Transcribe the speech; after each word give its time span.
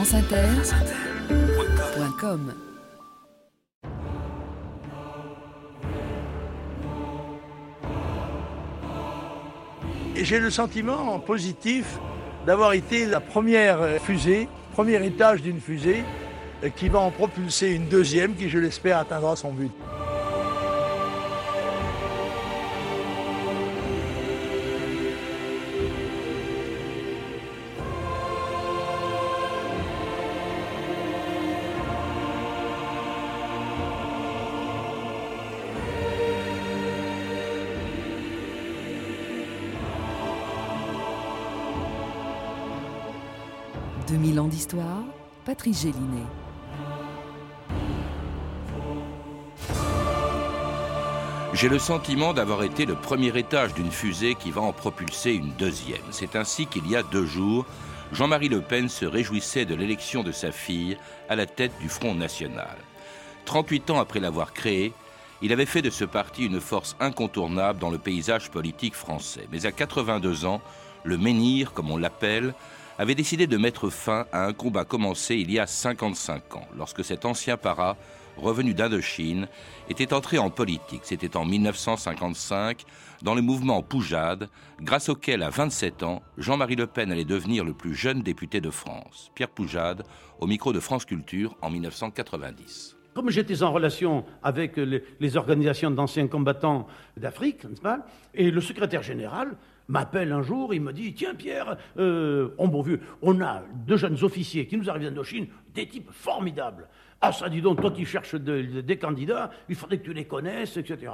franceinter.com 0.00 2.54
Et 10.16 10.24
j'ai 10.24 10.38
le 10.38 10.50
sentiment 10.50 11.18
positif 11.18 11.98
d'avoir 12.46 12.72
été 12.72 13.04
la 13.04 13.20
première 13.20 14.00
fusée, 14.02 14.48
premier 14.72 15.04
étage 15.04 15.42
d'une 15.42 15.60
fusée 15.60 16.02
euh, 16.64 16.70
qui 16.70 16.88
va 16.88 17.00
en 17.00 17.10
propulser 17.10 17.72
une 17.72 17.88
deuxième 17.88 18.36
qui, 18.36 18.48
je 18.48 18.58
l'espère, 18.58 18.96
atteindra 18.96 19.36
son 19.36 19.52
but. 19.52 19.72
«2000 44.60 44.80
ans 44.80 44.84
d'histoire, 44.84 45.04
Patrice 45.44 45.82
Gélinet. 45.82 46.26
J'ai 51.52 51.68
le 51.68 51.78
sentiment 51.78 52.32
d'avoir 52.32 52.62
été 52.62 52.86
le 52.86 52.94
premier 52.94 53.36
étage 53.38 53.74
d'une 53.74 53.90
fusée 53.90 54.34
qui 54.34 54.50
va 54.50 54.60
en 54.60 54.72
propulser 54.72 55.32
une 55.32 55.52
deuxième. 55.52 56.02
C'est 56.10 56.36
ainsi 56.36 56.66
qu'il 56.66 56.88
y 56.88 56.96
a 56.96 57.02
deux 57.02 57.26
jours, 57.26 57.66
Jean-Marie 58.12 58.48
Le 58.48 58.60
Pen 58.60 58.88
se 58.88 59.04
réjouissait 59.04 59.64
de 59.64 59.74
l'élection 59.74 60.22
de 60.22 60.32
sa 60.32 60.52
fille 60.52 60.96
à 61.28 61.36
la 61.36 61.46
tête 61.46 61.72
du 61.80 61.88
Front 61.88 62.14
National. 62.14 62.76
38 63.46 63.90
ans 63.90 64.00
après 64.00 64.20
l'avoir 64.20 64.52
créé, 64.52 64.92
il 65.42 65.52
avait 65.52 65.66
fait 65.66 65.82
de 65.82 65.90
ce 65.90 66.04
parti 66.04 66.44
une 66.44 66.60
force 66.60 66.96
incontournable 67.00 67.78
dans 67.78 67.90
le 67.90 67.98
paysage 67.98 68.50
politique 68.50 68.94
français. 68.94 69.48
Mais 69.50 69.66
à 69.66 69.72
82 69.72 70.44
ans, 70.44 70.60
le 71.04 71.16
menhir, 71.16 71.72
comme 71.72 71.90
on 71.90 71.96
l'appelle, 71.96 72.54
avait 73.00 73.14
décidé 73.14 73.46
de 73.46 73.56
mettre 73.56 73.88
fin 73.88 74.26
à 74.30 74.44
un 74.44 74.52
combat 74.52 74.84
commencé 74.84 75.36
il 75.36 75.50
y 75.50 75.58
a 75.58 75.66
55 75.66 76.56
ans, 76.56 76.68
lorsque 76.76 77.02
cet 77.02 77.24
ancien 77.24 77.56
para, 77.56 77.96
revenu 78.36 78.74
d'Indochine, 78.74 79.48
était 79.88 80.12
entré 80.12 80.36
en 80.36 80.50
politique. 80.50 81.00
C'était 81.04 81.34
en 81.34 81.46
1955, 81.46 82.84
dans 83.22 83.34
le 83.34 83.40
mouvement 83.40 83.82
Poujade, 83.82 84.50
grâce 84.82 85.08
auquel, 85.08 85.42
à 85.42 85.48
27 85.48 86.02
ans, 86.02 86.20
Jean-Marie 86.36 86.76
Le 86.76 86.86
Pen 86.86 87.10
allait 87.10 87.24
devenir 87.24 87.64
le 87.64 87.72
plus 87.72 87.94
jeune 87.94 88.20
député 88.20 88.60
de 88.60 88.68
France. 88.68 89.30
Pierre 89.34 89.48
Poujade, 89.48 90.04
au 90.38 90.46
micro 90.46 90.74
de 90.74 90.80
France 90.80 91.06
Culture, 91.06 91.56
en 91.62 91.70
1990. 91.70 92.98
Comme 93.14 93.30
j'étais 93.30 93.62
en 93.62 93.72
relation 93.72 94.26
avec 94.42 94.76
les, 94.76 95.02
les 95.20 95.36
organisations 95.38 95.90
d'anciens 95.90 96.28
combattants 96.28 96.86
d'Afrique, 97.16 97.62
et 98.34 98.50
le 98.50 98.60
secrétaire 98.60 99.02
général 99.02 99.56
m'appelle 99.90 100.32
un 100.32 100.42
jour, 100.42 100.72
il 100.72 100.80
me 100.80 100.92
dit 100.92 101.12
Tiens, 101.14 101.34
Pierre, 101.34 101.76
euh, 101.98 102.54
oh 102.58 102.68
bon 102.68 102.82
vieux, 102.82 103.00
on 103.22 103.40
a 103.40 103.62
deux 103.86 103.96
jeunes 103.96 104.22
officiers 104.24 104.66
qui 104.66 104.76
nous 104.76 104.88
arrivent 104.88 105.04
d'Indochine, 105.04 105.48
des 105.74 105.86
types 105.88 106.10
formidables. 106.12 106.88
Ah, 107.20 107.32
ça, 107.32 107.48
dis 107.50 107.60
donc, 107.60 107.80
toi 107.80 107.90
qui 107.90 108.06
cherches 108.06 108.34
de- 108.34 108.62
de- 108.62 108.80
des 108.80 108.96
candidats, 108.98 109.50
il 109.68 109.74
faudrait 109.74 109.98
que 109.98 110.04
tu 110.04 110.14
les 110.14 110.24
connaisses, 110.26 110.76
etc. 110.78 111.12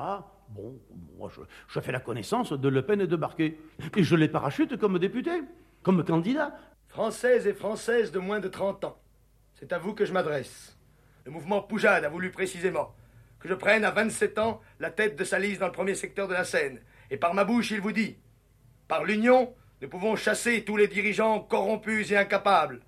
Bon, 0.51 0.79
moi, 1.19 1.29
je, 1.35 1.41
je 1.67 1.81
fais 1.81 1.91
la 1.91 1.99
connaissance 1.99 2.53
de 2.53 2.69
Le 2.69 2.83
Pen 2.83 3.01
et 3.01 3.09
de 3.09 3.17
Barquet. 3.17 3.59
Et 3.97 4.05
je 4.05 4.15
les 4.15 4.29
parachute 4.29 4.77
comme 4.77 4.99
député, 5.01 5.33
comme 5.83 6.05
candidat. 6.05 6.55
Françaises 6.87 7.49
et 7.49 7.55
Françaises 7.55 8.13
de 8.13 8.21
moins 8.21 8.39
de 8.39 8.47
30 8.49 8.85
ans, 8.85 8.97
c'est 9.55 9.73
à 9.73 9.79
vous 9.79 9.95
que 9.95 10.05
je 10.05 10.13
m'adresse. 10.13 10.79
Le 11.25 11.33
mouvement 11.33 11.61
Poujade 11.61 12.05
a 12.05 12.09
voulu 12.09 12.31
précisément 12.31 12.95
que 13.41 13.49
je 13.49 13.55
prenne 13.55 13.85
à 13.85 13.91
27 13.91 14.39
ans 14.39 14.61
la 14.79 14.91
tête 14.91 15.19
de 15.19 15.25
sa 15.25 15.41
liste 15.41 15.59
dans 15.61 15.67
le 15.67 15.73
premier 15.73 15.95
secteur 15.97 16.29
de 16.29 16.35
la 16.35 16.45
Seine. 16.45 16.79
Et 17.11 17.17
par 17.17 17.35
ma 17.35 17.45
bouche, 17.45 17.73
il 17.73 17.81
vous 17.81 17.91
dit 17.93 18.17
Par 18.89 19.03
l'union, 19.05 19.53
nous 19.83 19.89
pouvons 19.89 20.15
chasser 20.15 20.63
tous 20.63 20.77
les 20.77 20.87
dirigeants 20.87 21.41
corrompus 21.41 22.13
et 22.13 22.17
incapables. 22.17 22.81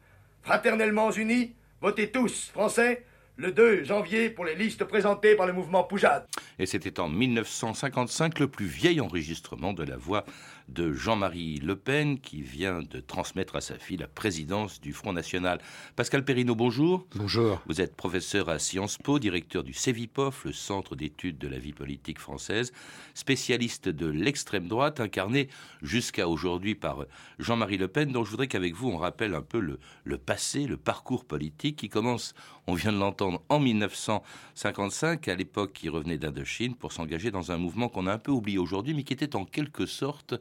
Fraternellement 0.43 1.11
unis, 1.11 1.55
votez 1.81 2.13
tous, 2.13 2.51
Français, 2.53 3.05
le 3.35 3.51
2 3.51 3.83
janvier 3.83 4.31
pour 4.31 4.45
les 4.45 4.55
listes 4.55 4.85
présentées 4.85 5.35
par 5.35 5.47
le 5.47 5.53
mouvement 5.53 5.83
Poujade. 5.83 6.25
Et 6.61 6.67
c'était 6.67 7.01
en 7.01 7.09
1955 7.09 8.39
le 8.39 8.47
plus 8.47 8.67
vieil 8.67 9.01
enregistrement 9.01 9.73
de 9.73 9.83
la 9.83 9.97
voix 9.97 10.25
de 10.69 10.93
Jean-Marie 10.93 11.57
Le 11.57 11.77
Pen 11.77 12.21
qui 12.21 12.43
vient 12.43 12.83
de 12.83 13.01
transmettre 13.01 13.57
à 13.57 13.61
sa 13.61 13.79
fille 13.79 13.97
la 13.97 14.07
présidence 14.07 14.81
du 14.81 14.93
Front 14.93 15.13
National. 15.13 15.61
Pascal 15.97 16.25
Perrineau, 16.25 16.55
bonjour. 16.55 17.07
Bonjour. 17.15 17.61
Vous 17.67 17.81
êtes 17.81 17.97
professeur 17.97 18.49
à 18.49 18.59
Sciences 18.59 18.99
Po, 18.99 19.19
directeur 19.19 19.65
du 19.65 19.73
CEVIPOF, 19.73 20.45
le 20.45 20.53
Centre 20.53 20.95
d'études 20.95 21.39
de 21.39 21.49
la 21.49 21.59
vie 21.59 21.73
politique 21.73 22.19
française, 22.19 22.73
spécialiste 23.15 23.89
de 23.89 24.07
l'extrême 24.07 24.69
droite, 24.69 25.01
incarné 25.01 25.49
jusqu'à 25.83 26.29
aujourd'hui 26.29 26.75
par 26.75 27.07
Jean-Marie 27.39 27.79
Le 27.79 27.89
Pen, 27.89 28.13
dont 28.13 28.25
je 28.25 28.31
voudrais 28.31 28.49
qu'avec 28.49 28.75
vous 28.75 28.89
on 28.89 28.99
rappelle 28.99 29.35
un 29.35 29.43
peu 29.43 29.61
le, 29.61 29.79
le 30.05 30.19
passé, 30.19 30.67
le 30.67 30.77
parcours 30.77 31.25
politique 31.25 31.77
qui 31.77 31.89
commence, 31.89 32.35
on 32.67 32.75
vient 32.75 32.93
de 32.93 32.99
l'entendre, 32.99 33.43
en 33.49 33.61
1955, 33.61 35.29
à 35.29 35.35
l'époque 35.35 35.81
il 35.83 35.91
revenait 35.91 36.19
d'Indochine, 36.19 36.75
pour 36.75 36.93
s'engager 36.93 37.31
dans 37.31 37.53
un 37.53 37.57
mouvement 37.57 37.89
qu'on 37.89 38.07
a 38.07 38.13
un 38.13 38.19
peu 38.19 38.33
oublié 38.33 38.59
aujourd'hui, 38.59 38.95
mais 38.95 39.05
qui 39.05 39.15
était 39.15 39.37
en 39.37 39.45
quelque 39.45 39.87
sorte 39.87 40.35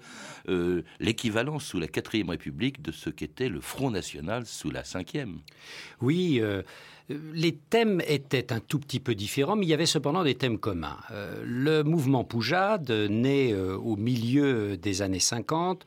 euh, 0.50 0.84
l'équivalent 1.00 1.60
sous 1.60 1.80
la 1.80 1.88
quatrième 1.88 2.30
République 2.30 2.82
de 2.82 2.92
ce 2.92 3.10
qu'était 3.10 3.50
le 3.50 3.62
Front 3.62 3.92
National 3.92 4.46
sous 4.46 4.72
la 4.72 4.84
cinquième. 4.84 5.40
Oui, 6.02 6.40
euh, 6.42 6.62
les 7.34 7.56
thèmes 7.56 8.02
étaient 8.08 8.52
un 8.52 8.60
tout 8.60 8.80
petit 8.80 9.00
peu 9.00 9.16
différents, 9.16 9.56
mais 9.56 9.66
il 9.66 9.70
y 9.70 9.74
avait 9.74 9.86
cependant 9.86 10.24
des 10.24 10.36
thèmes 10.36 10.60
communs. 10.60 10.98
Euh, 11.12 11.42
le 11.46 11.84
mouvement 11.84 12.24
Poujade, 12.24 12.92
né 12.92 13.56
au 13.56 13.96
milieu 13.96 14.78
des 14.78 15.02
années 15.02 15.20
50, 15.20 15.86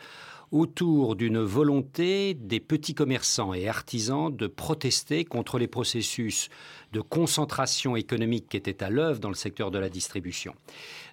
autour 0.53 1.15
d'une 1.15 1.41
volonté 1.41 2.35
des 2.35 2.61
petits 2.61 2.95
commerçants 2.95 3.55
et 3.55 3.69
artisans 3.69 4.35
de 4.35 4.47
protester 4.47 5.25
contre 5.25 5.59
les 5.59 5.69
processus 5.69 6.49
de 6.93 7.01
concentration 7.01 7.95
économique 7.95 8.49
qui 8.49 8.57
étaient 8.57 8.83
à 8.83 8.91
l'œuvre 8.91 9.21
dans 9.21 9.29
le 9.29 9.35
secteur 9.35 9.71
de 9.71 9.79
la 9.79 9.89
distribution. 9.89 10.55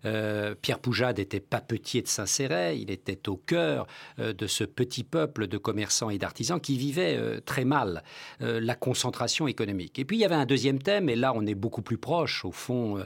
Euh, 0.06 0.56
Pierre 0.62 0.80
Poujade 0.80 1.20
était 1.20 1.40
papetier 1.40 2.02
de 2.02 2.08
Saint-Céret, 2.08 2.80
il 2.80 2.92
était 2.92 3.30
au 3.30 3.38
cœur 3.38 3.88
euh, 4.20 4.34
de 4.34 4.48
ce 4.48 4.64
petit 4.64 5.04
peuple 5.04 5.48
de 5.48 5.58
commerçants 5.58 6.10
et 6.10 6.18
d'artisans 6.18 6.60
qui 6.60 6.78
vivait 6.78 7.18
euh, 7.18 7.40
très 7.44 7.66
mal 7.66 8.04
la 8.40 8.76
concentration 8.76 9.48
économique. 9.48 10.00
Et 10.00 10.06
puis 10.06 10.18
il 10.18 10.20
y 10.20 10.26
avait 10.26 10.36
un 10.36 10.46
deuxième 10.46 10.80
thème, 10.82 11.10
et 11.10 11.16
là 11.16 11.34
on 11.36 11.46
est 11.46 11.56
beaucoup 11.56 11.82
plus 11.82 11.98
proche 11.98 12.46
au 12.46 12.52
fond 12.52 13.04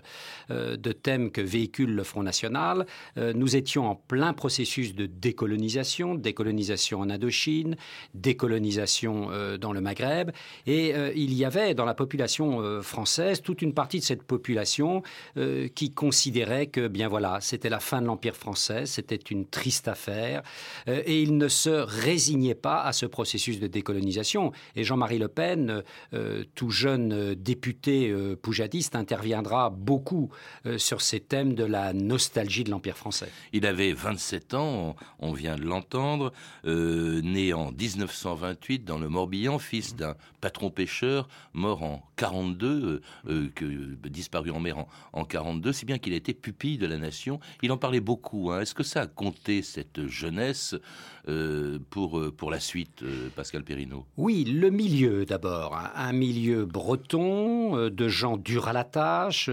de 0.49 0.91
thèmes 0.91 1.31
que 1.31 1.41
véhicule 1.41 1.93
le 1.93 2.03
Front 2.03 2.23
National. 2.23 2.85
Nous 3.17 3.55
étions 3.55 3.87
en 3.87 3.95
plein 3.95 4.33
processus 4.33 4.93
de 4.95 5.05
décolonisation, 5.05 6.15
décolonisation 6.15 6.99
en 6.99 7.09
Indochine, 7.09 7.75
décolonisation 8.13 9.29
dans 9.59 9.73
le 9.73 9.81
Maghreb, 9.81 10.31
et 10.65 10.93
il 11.15 11.33
y 11.33 11.45
avait 11.45 11.73
dans 11.73 11.85
la 11.85 11.93
population 11.93 12.81
française 12.81 13.41
toute 13.41 13.61
une 13.61 13.73
partie 13.73 13.99
de 13.99 14.05
cette 14.05 14.23
population 14.23 15.03
qui 15.75 15.93
considérait 15.93 16.67
que, 16.67 16.80
bien 16.87 17.07
voilà, 17.07 17.39
c'était 17.41 17.69
la 17.69 17.79
fin 17.79 18.01
de 18.01 18.07
l'Empire 18.07 18.35
français, 18.35 18.85
c'était 18.85 19.15
une 19.15 19.45
triste 19.45 19.87
affaire, 19.87 20.43
euh, 20.87 21.01
et 21.05 21.21
il 21.21 21.37
ne 21.37 21.47
se 21.47 21.69
résignait 21.69 22.55
pas 22.55 22.81
à 22.81 22.93
ce 22.93 23.05
processus 23.05 23.59
de 23.59 23.67
décolonisation. 23.67 24.51
Et 24.75 24.83
Jean-Marie 24.83 25.19
Le 25.19 25.27
Pen, 25.27 25.83
euh, 26.13 26.43
tout 26.55 26.69
jeune 26.69 27.13
euh, 27.13 27.35
député 27.35 28.13
poujadiste, 28.41 28.95
interviendra 28.95 29.69
beaucoup 29.69 30.29
sur 30.77 31.01
ces 31.01 31.19
thèmes 31.19 31.53
de 31.53 31.63
la 31.63 31.93
nostalgie 31.93 32.63
de 32.63 32.71
l'Empire 32.71 32.97
français. 32.97 33.29
Il 33.53 33.65
avait 33.65 33.93
27 33.93 34.53
ans, 34.53 34.95
on 35.19 35.33
vient 35.33 35.55
de 35.55 35.63
l'entendre, 35.63 36.31
né 36.63 37.53
en 37.53 37.71
1928 37.71 38.85
dans 38.85 38.97
le 38.97 39.09
Morbihan, 39.09 39.59
fils 39.59 39.95
d'un 39.95 40.15
patron 40.41 40.71
pêcheur, 40.71 41.27
mort 41.53 41.83
en 41.83 42.03
42, 42.17 42.67
euh, 42.67 43.01
euh, 43.29 43.49
que, 43.55 44.07
disparu 44.07 44.51
en 44.51 44.59
mer 44.59 44.79
en, 44.79 44.87
en 45.13 45.23
42, 45.23 45.71
si 45.71 45.85
bien 45.85 45.97
qu'il 45.97 46.13
a 46.13 46.15
été 46.15 46.33
pupille 46.33 46.70
de 46.77 46.87
la 46.87 46.97
nation. 46.97 47.39
Il 47.61 47.71
en 47.71 47.77
parlait 47.77 47.99
beaucoup. 47.99 48.51
hein. 48.51 48.61
Est-ce 48.61 48.73
que 48.75 48.83
ça 48.83 49.01
a 49.01 49.07
compté 49.07 49.61
cette 49.61 50.07
jeunesse 50.07 50.75
euh, 51.27 51.77
pour, 51.91 52.17
euh, 52.19 52.31
pour 52.31 52.49
la 52.51 52.59
suite, 52.59 53.03
euh, 53.03 53.29
Pascal 53.35 53.63
Perrineau? 53.63 54.05
Oui, 54.17 54.43
le 54.43 54.69
milieu 54.69 55.25
d'abord. 55.25 55.75
Un- 55.75 55.91
Un 55.95 56.13
milieu 56.13 56.65
breton, 56.65 57.89
de 57.89 58.07
gens 58.07 58.37
durs 58.37 58.67
à 58.67 58.73
la 58.73 58.83
tâche. 58.83 59.49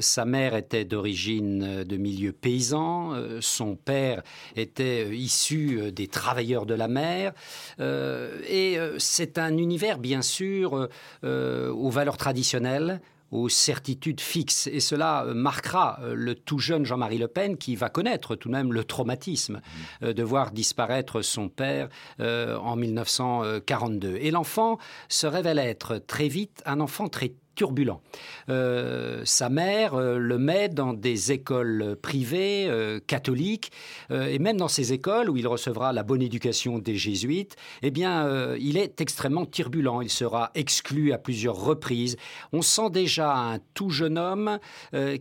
Sa 0.00 0.24
mère 0.24 0.54
était 0.56 0.84
d'origine 0.84 1.84
de 1.84 1.96
milieu 1.96 2.32
paysan. 2.32 3.14
Son 3.40 3.76
père 3.76 4.22
était 4.56 5.16
issu 5.16 5.92
des 5.92 6.08
travailleurs 6.08 6.66
de 6.66 6.74
la 6.74 6.88
mer. 6.88 7.32
Et 7.78 8.78
c'est 8.98 9.38
un 9.38 9.56
univers, 9.56 9.98
bien 9.98 10.22
sûr, 10.22 10.88
aux 11.22 11.90
valeurs 11.90 12.16
traditionnelles 12.16 13.00
aux 13.30 13.48
certitudes 13.48 14.20
fixes. 14.20 14.66
Et 14.66 14.80
cela 14.80 15.26
marquera 15.34 16.00
le 16.12 16.34
tout 16.34 16.58
jeune 16.58 16.84
Jean-Marie 16.84 17.18
Le 17.18 17.28
Pen 17.28 17.56
qui 17.56 17.76
va 17.76 17.88
connaître 17.88 18.36
tout 18.36 18.48
de 18.48 18.54
même 18.54 18.72
le 18.72 18.84
traumatisme 18.84 19.60
de 20.02 20.22
voir 20.22 20.50
disparaître 20.50 21.22
son 21.22 21.48
père 21.48 21.88
en 22.18 22.76
1942. 22.76 24.16
Et 24.20 24.30
l'enfant 24.30 24.78
se 25.08 25.26
révèle 25.26 25.58
être 25.58 25.98
très 25.98 26.28
vite 26.28 26.62
un 26.66 26.80
enfant 26.80 27.08
très 27.08 27.34
turbulent. 27.54 28.00
Euh, 28.48 29.22
sa 29.24 29.48
mère 29.48 29.94
euh, 29.94 30.18
le 30.18 30.38
met 30.38 30.68
dans 30.68 30.92
des 30.92 31.32
écoles 31.32 31.96
privées 32.00 32.66
euh, 32.68 33.00
catholiques 33.06 33.70
et 34.10 34.38
même 34.38 34.56
dans 34.56 34.68
ces 34.68 34.92
écoles 34.92 35.30
où 35.30 35.36
il 35.36 35.46
recevra 35.46 35.92
la 35.92 36.02
bonne 36.02 36.22
éducation 36.22 36.78
des 36.78 36.96
jésuites, 36.96 37.56
eh 37.82 37.90
bien, 37.90 38.56
il 38.56 38.76
est 38.76 39.00
extrêmement 39.00 39.46
turbulent. 39.46 40.00
Il 40.02 40.10
sera 40.10 40.50
exclu 40.54 41.12
à 41.12 41.18
plusieurs 41.18 41.56
reprises. 41.56 42.16
On 42.52 42.62
sent 42.62 42.90
déjà 42.90 43.34
un 43.36 43.58
tout 43.74 43.90
jeune 43.90 44.18
homme 44.18 44.58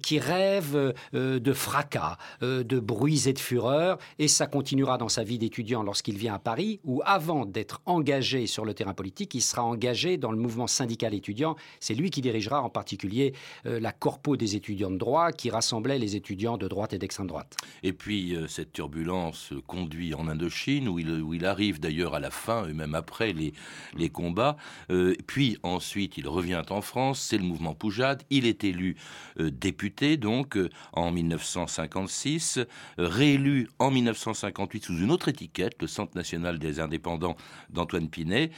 qui 0.01 0.19
rêve 0.19 0.93
de 1.13 1.53
fracas, 1.53 2.17
de 2.41 2.79
bruits 2.79 3.27
et 3.27 3.33
de 3.33 3.39
fureur, 3.39 3.97
et 4.17 4.27
ça 4.27 4.47
continuera 4.47 4.97
dans 4.97 5.09
sa 5.09 5.23
vie 5.23 5.37
d'étudiant 5.37 5.83
lorsqu'il 5.83 6.17
vient 6.17 6.35
à 6.35 6.39
Paris, 6.39 6.79
où 6.83 7.01
avant 7.05 7.45
d'être 7.45 7.81
engagé 7.85 8.47
sur 8.47 8.65
le 8.65 8.73
terrain 8.73 8.93
politique, 8.93 9.35
il 9.35 9.41
sera 9.41 9.63
engagé 9.63 10.17
dans 10.17 10.31
le 10.31 10.37
mouvement 10.37 10.67
syndical 10.67 11.13
étudiant. 11.13 11.55
C'est 11.79 11.95
lui 11.95 12.09
qui 12.09 12.19
dirigera 12.21 12.62
en 12.62 12.69
particulier 12.69 13.33
euh, 13.66 13.80
la 13.80 13.92
corpo 13.92 14.38
des 14.38 14.56
étudiants 14.56 14.92
de 14.92 14.98
droit 14.98 15.31
qui 15.31 15.50
rassemblait 15.50 15.98
les 15.98 16.16
étudiants 16.16 16.57
de 16.57 16.68
droite 16.68 16.94
et 16.94 16.98
d'extrême 16.98 17.27
droite. 17.27 17.57
Et 17.83 17.94
puis 17.94 18.36
euh, 18.36 18.48
cette 18.48 18.74
turbulence 18.74 19.54
conduit 19.68 20.13
en 20.13 20.27
Indochine, 20.27 20.88
où 20.88 21.00
il, 21.00 21.10
où 21.21 21.33
il 21.33 21.45
arrive 21.45 21.80
d'ailleurs 21.80 22.16
à 22.16 22.19
la 22.19 22.31
fin 22.31 22.68
et 22.68 22.74
même 22.74 22.95
après 22.95 23.33
les, 23.33 23.54
les 23.95 24.10
combats. 24.10 24.57
Euh, 24.92 25.16
puis 25.27 25.57
ensuite, 25.63 26.18
il 26.18 26.27
revient 26.27 26.62
en 26.69 26.81
France, 26.81 27.21
c'est 27.21 27.38
le 27.38 27.44
mouvement 27.44 27.74
Poujade. 27.74 28.24
Il 28.30 28.45
est 28.45 28.63
élu 28.63 28.98
député 29.38 30.18
donc 30.18 30.57
en 30.94 31.12
1956, 31.12 32.60
réélu 32.98 33.69
en 33.80 33.92
1958 33.92 34.83
sous 34.83 34.98
une 34.98 35.12
autre 35.12 35.30
étiquette, 35.30 35.75
le 35.81 35.88
Centre 35.88 36.15
national 36.15 36.60
des 36.60 36.80
indépendants 36.80 37.38
d'Antoine 37.69 38.10
Pinet. 38.10 38.51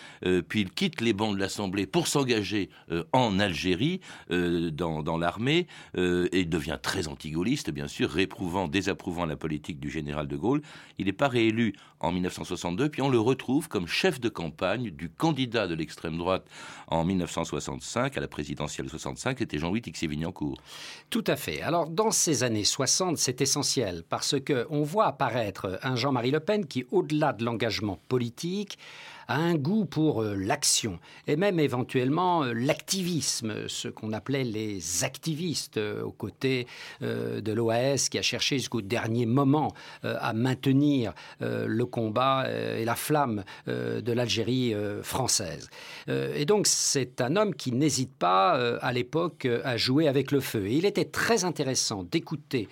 puis 0.47 0.61
il 0.61 0.71
quitte 0.71 1.01
les 1.01 1.13
bancs 1.13 1.35
de 1.35 1.39
l'Assemblée 1.39 1.85
pour 1.85 2.07
s'engager 2.07 2.69
en 3.13 3.39
Algérie 3.39 3.50
Algérie, 3.51 3.99
euh, 4.31 4.71
dans, 4.71 5.17
l'armée, 5.17 5.67
euh, 5.97 6.29
et 6.31 6.45
devient 6.45 6.79
très 6.81 7.09
anti-gaulliste, 7.09 7.69
bien 7.69 7.87
sûr, 7.87 8.09
réprouvant, 8.09 8.69
désapprouvant 8.69 9.25
la 9.25 9.35
politique 9.35 9.79
du 9.79 9.89
général 9.89 10.27
de 10.27 10.37
Gaulle. 10.37 10.61
Il 10.97 11.07
n'est 11.07 11.11
pas 11.11 11.27
réélu 11.27 11.73
en 12.01 12.11
1962, 12.11 12.89
puis 12.89 13.01
on 13.01 13.09
le 13.09 13.19
retrouve 13.19 13.67
comme 13.67 13.87
chef 13.87 14.19
de 14.19 14.29
campagne 14.29 14.89
du 14.89 15.09
candidat 15.09 15.67
de 15.67 15.75
l'extrême 15.75 16.17
droite 16.17 16.45
en 16.87 17.03
1965, 17.05 18.17
à 18.17 18.21
la 18.21 18.27
présidentielle 18.27 18.89
65, 18.89 19.39
c'était 19.39 19.57
Jean-Louis 19.57 19.81
Tixier-Vignancourt. 19.81 20.59
Tout 21.09 21.23
à 21.27 21.35
fait. 21.35 21.61
Alors, 21.61 21.89
dans 21.89 22.11
ces 22.11 22.43
années 22.43 22.63
60, 22.63 23.17
c'est 23.17 23.41
essentiel, 23.41 24.03
parce 24.09 24.35
qu'on 24.39 24.83
voit 24.83 25.05
apparaître 25.05 25.79
un 25.83 25.95
Jean-Marie 25.95 26.31
Le 26.31 26.39
Pen 26.39 26.65
qui, 26.65 26.85
au-delà 26.91 27.33
de 27.33 27.45
l'engagement 27.45 27.99
politique, 28.07 28.77
a 29.31 29.37
un 29.37 29.55
goût 29.55 29.85
pour 29.85 30.21
euh, 30.21 30.35
l'action 30.35 30.99
et 31.27 31.35
même 31.35 31.59
éventuellement 31.59 32.43
euh, 32.43 32.53
l'activisme, 32.53 33.67
ce 33.67 33.87
qu'on 33.87 34.13
appelait 34.13 34.43
les 34.43 35.03
activistes 35.03 35.77
euh, 35.77 36.03
aux 36.03 36.11
côtés 36.11 36.67
de 37.01 37.51
l'OAS 37.51 38.09
qui 38.09 38.17
a 38.17 38.21
cherché 38.21 38.57
jusqu'au 38.57 38.81
dernier 38.81 39.25
moment 39.25 39.73
à 40.03 40.33
maintenir 40.33 41.13
le 41.39 41.85
combat 41.91 42.47
et 42.49 42.83
la 42.85 42.95
flamme 42.95 43.43
de 43.67 44.11
l'Algérie 44.11 44.73
française. 45.03 45.69
Et 46.07 46.45
donc 46.45 46.65
c'est 46.65 47.21
un 47.21 47.35
homme 47.35 47.53
qui 47.53 47.71
n'hésite 47.71 48.13
pas 48.17 48.53
à 48.79 48.91
l'époque 48.91 49.47
à 49.63 49.77
jouer 49.77 50.07
avec 50.07 50.31
le 50.31 50.39
feu. 50.39 50.65
Et 50.65 50.73
il 50.73 50.85
était 50.85 51.05
très 51.05 51.45
intéressant 51.45 52.03
d'écouter 52.03 52.67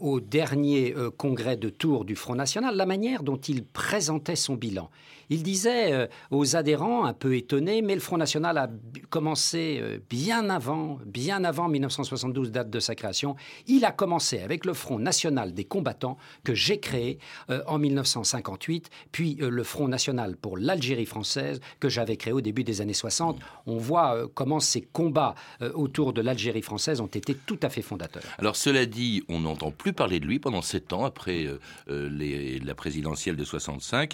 au 0.00 0.20
dernier 0.20 0.94
congrès 1.16 1.56
de 1.56 1.68
Tours 1.68 2.04
du 2.04 2.14
Front 2.14 2.36
National 2.36 2.76
la 2.76 2.86
manière 2.86 3.24
dont 3.24 3.38
il 3.38 3.64
présentait 3.64 4.36
son 4.36 4.54
bilan. 4.54 4.90
Il 5.32 5.42
disait 5.42 5.94
euh, 5.94 6.06
aux 6.30 6.56
adhérents, 6.56 7.06
un 7.06 7.14
peu 7.14 7.34
étonnés, 7.34 7.80
mais 7.80 7.94
le 7.94 8.02
Front 8.02 8.18
National 8.18 8.58
a 8.58 8.68
commencé 9.08 9.78
euh, 9.80 9.98
bien 10.10 10.50
avant, 10.50 10.98
bien 11.06 11.42
avant 11.42 11.68
1972, 11.68 12.52
date 12.52 12.68
de 12.68 12.78
sa 12.80 12.94
création. 12.94 13.34
Il 13.66 13.86
a 13.86 13.92
commencé 13.92 14.40
avec 14.40 14.66
le 14.66 14.74
Front 14.74 14.98
National 14.98 15.54
des 15.54 15.64
combattants 15.64 16.18
que 16.44 16.54
j'ai 16.54 16.80
créé 16.80 17.18
euh, 17.48 17.62
en 17.66 17.78
1958, 17.78 18.90
puis 19.10 19.38
le 19.40 19.62
Front 19.62 19.88
National 19.88 20.36
pour 20.36 20.58
l'Algérie 20.58 21.06
française 21.06 21.60
que 21.80 21.88
j'avais 21.88 22.18
créé 22.18 22.34
au 22.34 22.42
début 22.42 22.62
des 22.62 22.82
années 22.82 22.92
60. 22.92 23.40
On 23.64 23.78
voit 23.78 24.28
comment 24.34 24.60
ces 24.60 24.82
combats 24.82 25.34
autour 25.74 26.12
de 26.12 26.20
l'Algérie 26.20 26.60
française 26.60 27.00
ont 27.00 27.06
été 27.06 27.34
tout 27.34 27.58
à 27.62 27.70
fait 27.70 27.80
fondateurs. 27.80 28.22
Alors 28.38 28.56
cela 28.56 28.84
dit, 28.84 29.22
on 29.28 29.40
n'entend 29.40 29.70
plus 29.70 29.94
parler 29.94 30.20
de 30.20 30.26
lui 30.26 30.38
pendant 30.38 30.62
sept 30.62 30.92
ans 30.92 31.04
après 31.04 31.46
la 31.86 32.74
présidentielle 32.74 33.36
de 33.36 33.44
65, 33.44 34.12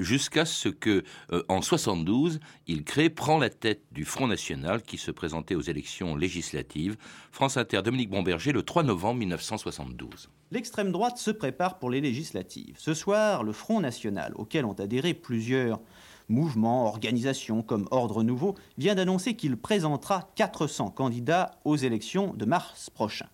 jusqu'à 0.00 0.31
jusqu'à 0.32 0.44
ce 0.46 0.70
que, 0.70 1.04
euh, 1.32 1.42
en 1.48 1.60
72, 1.60 2.40
il 2.66 2.84
crée, 2.84 3.10
prend 3.10 3.38
la 3.38 3.50
tête 3.50 3.82
du 3.92 4.06
Front 4.06 4.26
National 4.26 4.80
qui 4.82 4.96
se 4.96 5.10
présentait 5.10 5.54
aux 5.54 5.60
élections 5.60 6.16
législatives. 6.16 6.96
France 7.32 7.58
Inter, 7.58 7.82
Dominique 7.82 8.08
Bomberger, 8.08 8.52
le 8.52 8.62
3 8.62 8.82
novembre 8.82 9.18
1972. 9.18 10.30
L'extrême 10.50 10.90
droite 10.90 11.18
se 11.18 11.30
prépare 11.30 11.78
pour 11.78 11.90
les 11.90 12.00
législatives. 12.00 12.76
Ce 12.78 12.94
soir, 12.94 13.42
le 13.42 13.52
Front 13.52 13.80
National, 13.80 14.32
auquel 14.36 14.64
ont 14.64 14.72
adhéré 14.72 15.12
plusieurs 15.12 15.80
mouvements, 16.28 16.86
organisations 16.86 17.62
comme 17.62 17.86
Ordre 17.90 18.22
Nouveau, 18.22 18.54
vient 18.78 18.94
d'annoncer 18.94 19.34
qu'il 19.34 19.58
présentera 19.58 20.30
400 20.36 20.90
candidats 20.90 21.58
aux 21.64 21.76
élections 21.76 22.32
de 22.32 22.46
mars 22.46 22.88
prochain. 22.88 23.26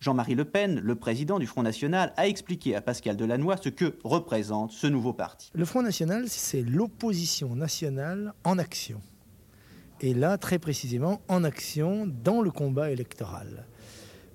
Jean-Marie 0.00 0.36
Le 0.36 0.44
Pen, 0.44 0.80
le 0.80 0.94
président 0.94 1.38
du 1.38 1.46
Front 1.46 1.62
National, 1.62 2.12
a 2.16 2.28
expliqué 2.28 2.76
à 2.76 2.80
Pascal 2.80 3.16
Delannoy 3.16 3.56
ce 3.60 3.68
que 3.68 3.96
représente 4.04 4.70
ce 4.70 4.86
nouveau 4.86 5.12
parti. 5.12 5.50
Le 5.54 5.64
Front 5.64 5.82
National, 5.82 6.28
c'est 6.28 6.62
l'opposition 6.62 7.56
nationale 7.56 8.32
en 8.44 8.58
action. 8.58 9.00
Et 10.00 10.14
là, 10.14 10.38
très 10.38 10.60
précisément, 10.60 11.20
en 11.26 11.42
action 11.42 12.06
dans 12.22 12.42
le 12.42 12.52
combat 12.52 12.92
électoral. 12.92 13.66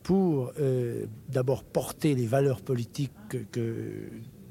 Pour 0.04 0.52
euh, 0.60 1.06
d'abord 1.30 1.64
porter 1.64 2.14
les 2.14 2.28
valeurs 2.28 2.62
politiques 2.62 3.12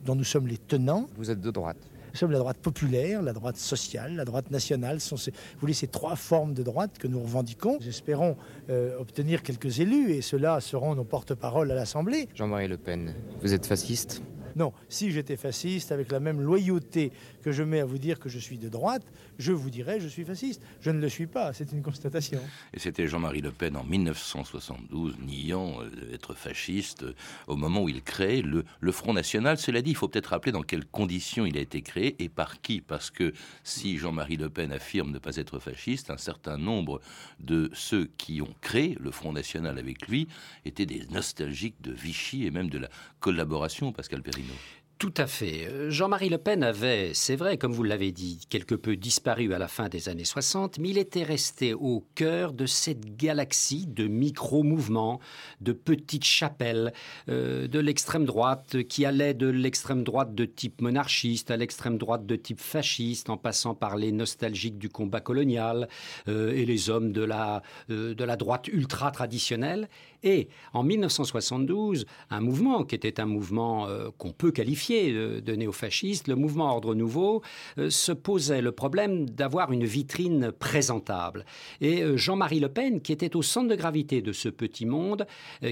dont 0.07 0.15
nous 0.15 0.25
sommes 0.25 0.47
les 0.47 0.57
tenants. 0.57 1.09
Vous 1.17 1.31
êtes 1.31 1.43
de 1.43 1.51
droite 1.51 1.77
nous 2.13 2.19
sommes 2.19 2.33
la 2.33 2.39
droite 2.39 2.59
populaire, 2.59 3.23
la 3.23 3.33
droite 3.33 3.57
sociale, 3.57 4.17
la 4.17 4.25
droite 4.25 4.51
nationale. 4.51 5.01
Ce 5.01 5.09
sont 5.09 5.17
ces, 5.17 5.31
vous 5.31 5.61
voulez, 5.61 5.73
ces 5.73 5.87
trois 5.87 6.17
formes 6.17 6.55
de 6.55 6.63
droite 6.63 6.99
que 6.99 7.07
nous 7.07 7.21
revendiquons. 7.21 7.79
Nous 7.81 7.89
espérons 7.89 8.37
euh, 8.71 8.99
obtenir 8.99 9.43
quelques 9.43 9.81
élus 9.81 10.13
et 10.13 10.23
ceux-là 10.23 10.61
seront 10.61 10.95
nos 10.95 11.05
porte-parole 11.05 11.71
à 11.71 11.75
l'Assemblée. 11.75 12.29
Jean-Marie 12.35 12.69
Le 12.69 12.77
Pen, 12.77 13.15
vous 13.41 13.55
êtes 13.55 13.67
fasciste? 13.67 14.23
Non, 14.57 14.73
si 14.89 15.11
j'étais 15.11 15.37
fasciste, 15.37 15.93
avec 15.93 16.11
la 16.13 16.21
même 16.21 16.41
loyauté 16.41 17.13
que 17.43 17.53
je 17.53 17.63
mets 17.63 17.81
à 17.81 17.85
vous 17.85 17.99
dire 17.99 18.19
que 18.19 18.29
je 18.29 18.39
suis 18.39 18.59
de 18.59 18.69
droite, 18.69 19.05
je 19.39 19.53
vous 19.53 19.71
dirais 19.71 20.01
je 20.01 20.09
suis 20.09 20.25
fasciste. 20.25 20.63
Je 20.81 20.91
ne 20.91 21.01
le 21.01 21.09
suis 21.09 21.27
pas, 21.27 21.53
c'est 21.53 21.73
une 21.73 21.83
constatation. 21.83 22.41
Et 22.73 22.79
c'était 22.79 23.07
Jean-Marie 23.07 23.41
Le 23.41 23.51
Pen 23.51 23.77
en 23.77 23.85
1972, 23.85 25.17
niant 25.21 25.81
euh, 25.81 26.15
être 26.15 26.35
fasciste, 26.35 27.03
euh, 27.03 27.15
au 27.47 27.57
moment 27.57 27.83
où 27.83 27.89
il 27.89 28.03
crée 28.03 28.43
le, 28.43 28.65
le 28.81 28.93
Front 28.93 29.13
National. 29.13 29.59
Cela 29.59 29.83
dit, 29.83 29.91
il 29.91 29.97
faut 29.97 30.09
peut-être 30.09 30.29
rappeler 30.29 30.53
dans 30.53 30.63
quelles 30.63 30.87
conditions 30.87 31.47
il 31.47 31.57
a 31.57 31.61
été 31.61 31.83
créé 31.83 32.17
et 32.23 32.29
par 32.29 32.61
qui. 32.61 32.81
Parce 32.81 33.11
que 33.11 33.33
si 33.65 33.99
Jean-Marie 33.99 34.37
Le 34.37 34.51
Pen 34.51 34.73
affirme 34.73 35.11
ne 35.11 35.19
pas 35.19 35.37
être 35.37 35.59
fasciste, 35.59 36.11
un 36.11 36.17
certain 36.17 36.59
nombre 36.59 37.01
de 37.41 37.71
ceux 37.75 38.11
qui 38.17 38.43
ont 38.43 38.55
créé 38.61 38.97
le 39.01 39.11
Front 39.11 39.33
National 39.33 39.79
avec 39.79 40.09
lui 40.09 40.29
étaient 40.65 40.87
des 40.87 41.07
nostalgiques 41.11 41.81
de 41.81 41.93
Vichy 41.93 42.47
et 42.47 42.51
même 42.51 42.71
de 42.71 42.79
la 42.79 42.89
collaboration, 43.21 43.93
Pascal 43.93 44.23
Martino. 44.43 44.82
Tout 45.03 45.15
à 45.17 45.27
fait. 45.27 45.67
Euh, 45.67 45.91
Jean-Marie 45.91 46.29
Le 46.29 46.39
Pen 46.39 46.63
avait, 46.63 47.11
c'est 47.13 47.35
vrai, 47.35 47.59
comme 47.59 47.73
vous 47.73 47.83
l'avez 47.83 48.13
dit, 48.13 48.47
quelque 48.49 48.77
peu 48.77 48.95
disparu 48.95 49.53
à 49.53 49.59
la 49.59 49.67
fin 49.67 49.89
des 49.89 50.09
années 50.09 50.25
60, 50.25 50.79
mais 50.79 50.91
il 50.91 50.99
était 50.99 51.25
resté 51.25 51.75
au 51.75 52.07
cœur 52.15 52.53
de 52.53 52.67
cette 52.67 53.17
galaxie 53.17 53.89
de 53.89 54.07
micro-mouvements, 54.07 55.19
de 55.61 55.73
petites 55.73 56.23
chapelles, 56.23 56.93
euh, 57.29 57.67
de 57.67 57.81
l'extrême 57.81 58.27
droite 58.27 58.85
qui 58.85 59.05
allait 59.05 59.35
de 59.35 59.49
l'extrême 59.49 60.05
droite 60.05 60.37
de 60.37 60.45
type 60.45 60.81
monarchiste 60.81 61.51
à 61.51 61.57
l'extrême 61.57 61.99
droite 61.99 62.25
de 62.25 62.37
type 62.37 62.61
fasciste, 62.61 63.29
en 63.29 63.37
passant 63.37 63.75
par 63.75 63.97
les 63.97 64.13
nostalgiques 64.13 64.79
du 64.79 64.89
combat 64.89 65.21
colonial 65.21 65.89
euh, 66.29 66.53
et 66.53 66.65
les 66.65 66.91
hommes 66.91 67.11
de 67.11 67.25
la, 67.25 67.63
de 67.89 68.23
la 68.23 68.37
droite 68.37 68.69
ultra 68.69 69.11
traditionnelle. 69.11 69.89
Et 70.23 70.47
en 70.73 70.85
1972, 70.85 72.07
un 72.31 72.41
mouvement 72.41 72.85
qui 72.85 72.95
était 72.95 73.19
un 73.19 73.27
mouvement 73.27 73.89
qu'on 74.19 74.31
peut 74.31 74.53
qualifier 74.53 74.92
qualifié 74.93 75.41
de, 75.41 75.55
néofasciste, 75.55 76.29
le 76.29 76.35
mouvement 76.35 76.73
Ordre 76.73 76.95
Nouveau 76.95 77.43
se 77.89 78.13
posait 78.13 78.63
le 78.63 78.73
problème 78.73 79.29
d'avoir 79.29 79.73
une 79.73 79.85
vitrine 79.85 80.53
présentable. 80.53 81.45
Et 81.81 82.17
Jean-Marie 82.17 82.61
Le 82.61 82.69
Pen, 82.69 83.01
qui 83.01 83.13
était 83.13 83.37
au 83.37 83.43
centre 83.43 83.69
de 83.69 83.75
gravité 83.75 84.23
de 84.23 84.33
ce 84.33 84.49
petit 84.49 84.87
monde, 84.87 85.27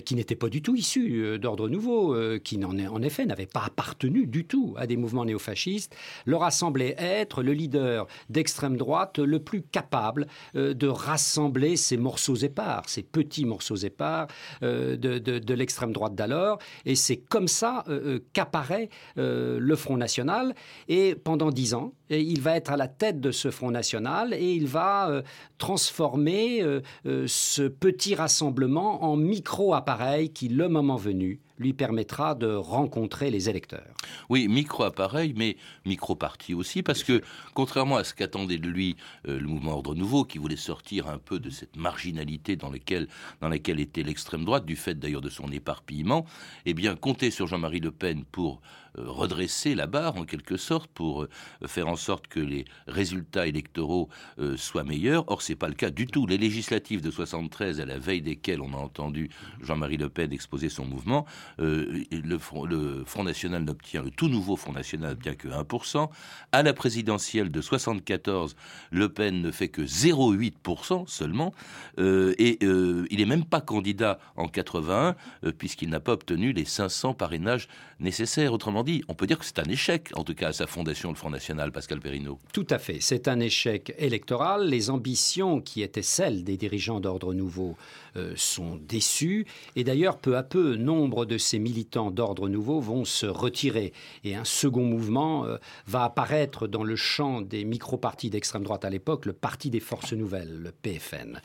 qui 0.04 0.14
n'était 0.14 0.36
pas 0.36 0.48
du 0.48 0.62
tout 0.62 0.74
issu 0.74 1.38
d'Ordre 1.38 1.68
Nouveau, 1.68 2.14
qui 2.40 2.60
en 2.64 3.02
effet 3.02 3.26
n'avait 3.26 3.46
pas 3.46 3.64
appartenu 3.66 4.26
du 4.26 4.44
tout 4.46 4.74
à 4.76 4.86
des 4.86 4.96
mouvements 4.96 5.24
néofascistes, 5.24 5.96
leur 6.26 6.42
a 6.42 6.50
semblé 6.50 6.94
être 6.98 7.42
le 7.42 7.52
leader 7.52 8.06
d'extrême 8.28 8.76
droite 8.76 9.18
le 9.18 9.38
plus 9.40 9.62
capable 9.62 10.26
de 10.54 10.86
rassembler 10.86 11.76
ces 11.76 11.96
morceaux 11.96 12.36
épars, 12.36 12.88
ces 12.88 13.02
petits 13.02 13.44
morceaux 13.44 13.76
épars 13.76 14.28
de, 14.62 14.96
de 14.96 15.54
l'extrême 15.54 15.92
droite 15.92 16.14
d'alors. 16.14 16.58
Et 16.84 16.94
c'est 16.94 17.16
comme 17.16 17.48
ça 17.48 17.84
euh, 17.88 18.00
euh, 18.00 18.18
qu'apparaît 18.32 18.88
euh, 19.18 19.58
le 19.60 19.76
Front 19.76 19.96
National. 19.96 20.54
Et 20.88 21.14
pendant 21.14 21.50
dix 21.50 21.74
ans, 21.74 21.92
il 22.10 22.40
va 22.40 22.56
être 22.56 22.72
à 22.72 22.76
la 22.76 22.88
tête 22.88 23.20
de 23.20 23.30
ce 23.30 23.50
Front 23.50 23.70
National 23.70 24.34
et 24.34 24.52
il 24.52 24.66
va 24.66 25.22
transformer 25.58 26.64
ce 27.04 27.68
petit 27.68 28.16
rassemblement 28.16 29.04
en 29.04 29.16
micro-appareil 29.16 30.32
qui, 30.32 30.48
le 30.48 30.68
moment 30.68 30.96
venu, 30.96 31.40
lui 31.58 31.72
permettra 31.72 32.34
de 32.34 32.52
rencontrer 32.52 33.30
les 33.30 33.48
électeurs. 33.48 33.94
Oui, 34.28 34.48
micro-appareil, 34.48 35.34
mais 35.36 35.56
micro-parti 35.84 36.54
aussi, 36.54 36.82
parce 36.82 37.04
que 37.04 37.20
contrairement 37.54 37.96
à 37.96 38.02
ce 38.02 38.12
qu'attendait 38.12 38.58
de 38.58 38.66
lui 38.66 38.96
le 39.24 39.46
mouvement 39.46 39.74
Ordre 39.74 39.94
Nouveau, 39.94 40.24
qui 40.24 40.38
voulait 40.38 40.56
sortir 40.56 41.08
un 41.08 41.18
peu 41.18 41.38
de 41.38 41.50
cette 41.50 41.76
marginalité 41.76 42.56
dans, 42.56 42.70
laquelle, 42.70 43.06
dans 43.40 43.48
laquelle 43.48 43.78
était 43.78 44.02
l'extrême 44.02 44.44
droite, 44.44 44.64
du 44.64 44.74
fait 44.74 44.98
d'ailleurs 44.98 45.20
de 45.20 45.30
son 45.30 45.52
éparpillement, 45.52 46.24
eh 46.66 46.74
bien, 46.74 46.96
compter 46.96 47.30
sur 47.30 47.46
Jean-Marie 47.46 47.80
Le 47.80 47.90
Pen 47.90 48.24
pour 48.30 48.60
euh, 48.89 48.89
redresser 48.96 49.74
la 49.74 49.86
barre 49.86 50.16
en 50.16 50.24
quelque 50.24 50.56
sorte 50.56 50.90
pour 50.92 51.22
euh, 51.22 51.28
faire 51.66 51.88
en 51.88 51.96
sorte 51.96 52.26
que 52.26 52.40
les 52.40 52.64
résultats 52.86 53.46
électoraux 53.46 54.08
euh, 54.38 54.56
soient 54.56 54.84
meilleurs. 54.84 55.24
Or, 55.28 55.42
c'est 55.42 55.56
pas 55.56 55.68
le 55.68 55.74
cas 55.74 55.90
du 55.90 56.06
tout. 56.06 56.26
Les 56.26 56.38
législatives 56.38 57.00
de 57.00 57.10
73, 57.10 57.80
à 57.80 57.84
la 57.84 57.98
veille 57.98 58.22
desquelles 58.22 58.60
on 58.60 58.72
a 58.72 58.76
entendu 58.76 59.30
Jean-Marie 59.62 59.96
Le 59.96 60.08
Pen 60.08 60.32
exposer 60.32 60.68
son 60.68 60.84
mouvement, 60.84 61.26
le, 61.58 62.38
Front, 62.38 62.64
le 62.64 63.04
Front 63.04 63.24
National 63.24 63.64
n'obtient, 63.64 64.02
le 64.02 64.10
tout 64.10 64.28
nouveau 64.28 64.56
Front 64.56 64.72
National 64.72 65.10
n'obtient 65.10 65.34
que 65.34 65.48
1%. 65.48 66.08
À 66.52 66.62
la 66.62 66.72
présidentielle 66.72 67.50
de 67.50 67.60
74, 67.60 68.56
Le 68.90 69.08
Pen 69.08 69.40
ne 69.40 69.50
fait 69.50 69.68
que 69.68 69.82
0,8% 69.82 71.06
seulement. 71.06 71.52
et 71.98 72.58
il 72.62 73.16
n'est 73.18 73.24
même 73.24 73.44
pas 73.44 73.60
candidat 73.60 74.18
en 74.36 74.48
81, 74.48 75.14
puisqu'il 75.58 75.90
n'a 75.90 76.00
pas 76.00 76.12
obtenu 76.12 76.52
les 76.52 76.64
500 76.64 77.14
parrainages 77.14 77.68
nécessaires. 78.00 78.52
Autrement 78.52 78.79
on 79.08 79.14
peut 79.14 79.26
dire 79.26 79.38
que 79.38 79.44
c'est 79.44 79.58
un 79.58 79.70
échec, 79.70 80.10
en 80.14 80.24
tout 80.24 80.34
cas 80.34 80.48
à 80.48 80.52
sa 80.52 80.66
fondation, 80.66 81.10
le 81.10 81.14
Front 81.16 81.30
National, 81.30 81.72
Pascal 81.72 82.00
Perrineau. 82.00 82.38
Tout 82.52 82.66
à 82.70 82.78
fait. 82.78 82.98
C'est 83.00 83.28
un 83.28 83.40
échec 83.40 83.94
électoral. 83.98 84.68
Les 84.68 84.90
ambitions 84.90 85.60
qui 85.60 85.82
étaient 85.82 86.02
celles 86.02 86.44
des 86.44 86.56
dirigeants 86.56 87.00
d'ordre 87.00 87.34
nouveau 87.34 87.76
euh, 88.16 88.32
sont 88.36 88.76
déçues. 88.76 89.46
Et 89.76 89.84
d'ailleurs, 89.84 90.18
peu 90.18 90.36
à 90.36 90.42
peu, 90.42 90.76
nombre 90.76 91.26
de 91.26 91.38
ces 91.38 91.58
militants 91.58 92.10
d'ordre 92.10 92.48
nouveau 92.48 92.80
vont 92.80 93.04
se 93.04 93.26
retirer. 93.26 93.92
Et 94.24 94.34
un 94.34 94.44
second 94.44 94.84
mouvement 94.84 95.44
euh, 95.44 95.58
va 95.86 96.04
apparaître 96.04 96.66
dans 96.66 96.82
le 96.82 96.96
champ 96.96 97.40
des 97.40 97.64
micro-partis 97.64 98.30
d'extrême 98.30 98.64
droite 98.64 98.84
à 98.84 98.90
l'époque, 98.90 99.26
le 99.26 99.32
Parti 99.32 99.70
des 99.70 99.80
Forces 99.80 100.12
Nouvelles, 100.12 100.60
le 100.60 100.72
PFN. 100.72 101.40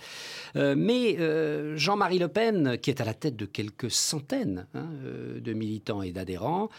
Euh, 0.55 0.75
mais 0.77 1.17
Jean-Marie 1.77 2.19
Le 2.19 2.27
Pen, 2.27 2.77
qui 2.81 2.89
est 2.89 3.01
à 3.01 3.05
la 3.05 3.13
tête 3.13 3.35
de 3.35 3.45
quelques 3.45 3.91
centaines 3.91 4.67
hein, 4.73 4.87
de 5.39 5.53
militants 5.53 6.01
et 6.01 6.11
d'adhérents, 6.11 6.69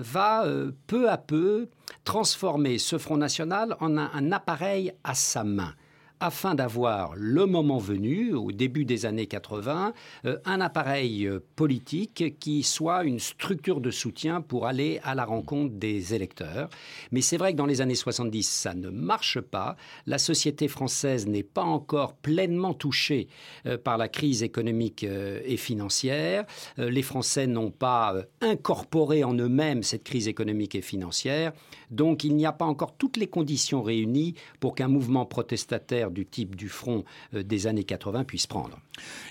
va 0.00 0.44
peu 0.86 1.10
à 1.10 1.18
peu 1.18 1.68
transformer 2.04 2.78
ce 2.78 2.98
Front 2.98 3.16
National 3.16 3.76
en 3.80 3.96
un 3.96 4.32
appareil 4.32 4.92
à 5.04 5.14
sa 5.14 5.44
main 5.44 5.74
afin 6.22 6.54
d'avoir 6.54 7.14
le 7.16 7.46
moment 7.46 7.78
venu, 7.78 8.32
au 8.32 8.52
début 8.52 8.84
des 8.84 9.06
années 9.06 9.26
80, 9.26 9.92
euh, 10.24 10.38
un 10.44 10.60
appareil 10.60 11.26
euh, 11.26 11.40
politique 11.56 12.38
qui 12.38 12.62
soit 12.62 13.02
une 13.02 13.18
structure 13.18 13.80
de 13.80 13.90
soutien 13.90 14.40
pour 14.40 14.68
aller 14.68 15.00
à 15.02 15.16
la 15.16 15.24
rencontre 15.24 15.74
des 15.74 16.14
électeurs. 16.14 16.70
Mais 17.10 17.22
c'est 17.22 17.36
vrai 17.36 17.52
que 17.52 17.58
dans 17.58 17.66
les 17.66 17.80
années 17.80 17.96
70, 17.96 18.48
ça 18.48 18.72
ne 18.72 18.88
marche 18.88 19.40
pas. 19.40 19.74
La 20.06 20.18
société 20.18 20.68
française 20.68 21.26
n'est 21.26 21.42
pas 21.42 21.64
encore 21.64 22.14
pleinement 22.14 22.72
touchée 22.72 23.26
euh, 23.66 23.76
par 23.76 23.98
la 23.98 24.08
crise 24.08 24.44
économique 24.44 25.02
et 25.02 25.56
financière. 25.56 26.44
les 26.78 27.02
Français 27.02 27.48
n'ont 27.48 27.72
pas 27.72 28.14
incorporé 28.40 29.24
en 29.24 29.34
eux-mêmes 29.34 29.82
cette 29.82 30.04
crise 30.04 30.28
économique 30.28 30.76
et 30.76 30.82
financière. 30.82 31.52
Donc 31.90 32.22
il 32.22 32.36
n'y 32.36 32.46
a 32.46 32.52
pas 32.52 32.64
encore 32.64 32.96
toutes 32.96 33.16
les 33.16 33.26
conditions 33.26 33.82
réunies 33.82 34.34
pour 34.60 34.76
qu'un 34.76 34.88
mouvement 34.88 35.26
protestataire 35.26 36.11
du 36.12 36.26
type 36.26 36.56
du 36.56 36.68
front 36.68 37.04
euh, 37.34 37.42
des 37.42 37.66
années 37.66 37.84
80 37.84 38.24
puisse 38.24 38.46
prendre. 38.46 38.78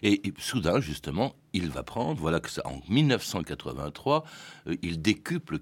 Et, 0.03 0.21
soudain, 0.38 0.79
justement, 0.79 1.35
il 1.53 1.70
va 1.70 1.84
prendre, 1.84 2.20
voilà 2.20 2.39
que 2.39 2.50
ça, 2.50 2.62
en 2.65 2.81
1983, 2.89 4.24
euh, 4.67 4.75
il 4.81 5.01
décuple 5.01 5.60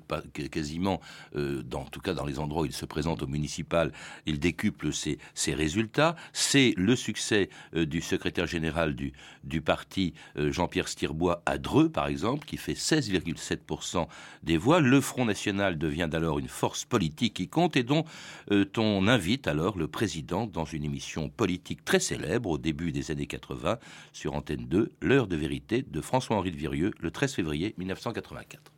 quasiment, 0.52 1.02
euh, 1.36 1.64
dans, 1.64 1.82
en 1.82 1.86
tout 1.86 2.00
cas 2.00 2.14
dans 2.14 2.26
les 2.26 2.40
endroits 2.40 2.64
où 2.64 2.66
il 2.66 2.74
se 2.74 2.86
présente 2.86 3.24
au 3.24 3.28
municipal, 3.28 3.92
il 4.26 4.40
décuple 4.40 4.94
ses, 4.94 5.20
résultats. 5.48 6.16
C'est 6.32 6.74
le 6.78 6.96
succès 6.96 7.50
du 7.74 8.02
secrétaire 8.02 8.46
général 8.46 8.96
du, 8.96 9.14
du 9.44 9.62
parti, 9.62 10.14
Jean-Pierre 10.36 10.88
Stirbois, 10.88 11.42
à 11.46 11.58
Dreux, 11.58 11.90
par 11.90 12.08
exemple, 12.08 12.46
qui 12.46 12.58
fait 12.58 12.74
16,7% 12.74 14.08
des 14.44 14.58
voix. 14.58 14.80
Le 14.80 15.02
Front 15.02 15.26
National 15.26 15.78
devient 15.78 16.10
alors 16.14 16.38
une 16.38 16.48
force 16.48 16.86
politique 16.86 17.34
qui 17.34 17.48
compte 17.48 17.76
et 17.78 17.84
dont 17.84 18.06
on 18.78 19.08
invite 19.08 19.48
alors 19.48 19.78
le 19.78 19.88
président 19.88 20.46
dans 20.46 20.66
une 20.66 20.84
émission 20.84 21.30
politique 21.30 21.84
très 21.84 22.00
célèbre 22.00 22.50
au 22.50 22.58
début 22.58 22.92
des 22.92 23.12
années 23.12 23.28
80 23.28 23.78
sur 24.14 24.34
Antenne 24.34 24.68
2, 24.68 24.92
L'heure 25.02 25.28
de 25.28 25.36
vérité 25.36 25.79
de 25.84 26.02
François-Henri 26.02 26.52
de 26.52 26.58
Virieux, 26.58 26.92
le 27.00 27.12
13 27.12 27.34
février 27.34 27.74
1984. 27.78 28.72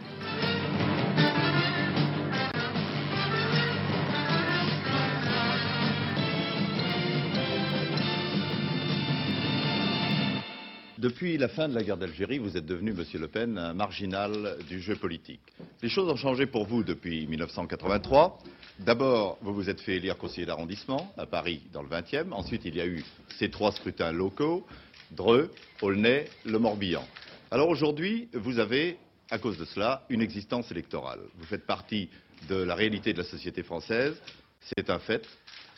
Depuis 11.01 11.35
la 11.39 11.47
fin 11.47 11.67
de 11.67 11.73
la 11.73 11.81
guerre 11.81 11.97
d'Algérie, 11.97 12.37
vous 12.37 12.57
êtes 12.57 12.65
devenu, 12.67 12.93
Monsieur 12.93 13.17
Le 13.17 13.27
Pen, 13.27 13.57
un 13.57 13.73
marginal 13.73 14.55
du 14.69 14.79
jeu 14.79 14.95
politique. 14.95 15.41
Les 15.81 15.89
choses 15.89 16.07
ont 16.07 16.15
changé 16.15 16.45
pour 16.45 16.67
vous 16.67 16.83
depuis 16.83 17.25
1983. 17.25 18.37
D'abord, 18.77 19.39
vous 19.41 19.51
vous 19.51 19.67
êtes 19.67 19.81
fait 19.81 19.95
élire 19.95 20.15
conseiller 20.15 20.45
d'arrondissement 20.45 21.11
à 21.17 21.25
Paris 21.25 21.63
dans 21.73 21.81
le 21.81 21.89
20e. 21.89 22.31
Ensuite, 22.33 22.65
il 22.65 22.75
y 22.75 22.81
a 22.81 22.85
eu 22.85 23.03
ces 23.39 23.49
trois 23.49 23.71
scrutins 23.71 24.11
locaux, 24.11 24.63
Dreux, 25.11 25.51
Aulnay, 25.81 26.25
Le 26.45 26.57
Morbihan. 26.57 27.05
Alors 27.51 27.67
aujourd'hui, 27.67 28.29
vous 28.33 28.59
avez, 28.59 28.97
à 29.29 29.37
cause 29.37 29.57
de 29.57 29.65
cela, 29.65 30.05
une 30.09 30.21
existence 30.21 30.71
électorale. 30.71 31.19
Vous 31.37 31.45
faites 31.45 31.65
partie 31.65 32.09
de 32.47 32.55
la 32.55 32.75
réalité 32.75 33.11
de 33.11 33.17
la 33.17 33.25
société 33.25 33.61
française. 33.61 34.15
C'est 34.61 34.89
un 34.89 34.99
fait. 34.99 35.27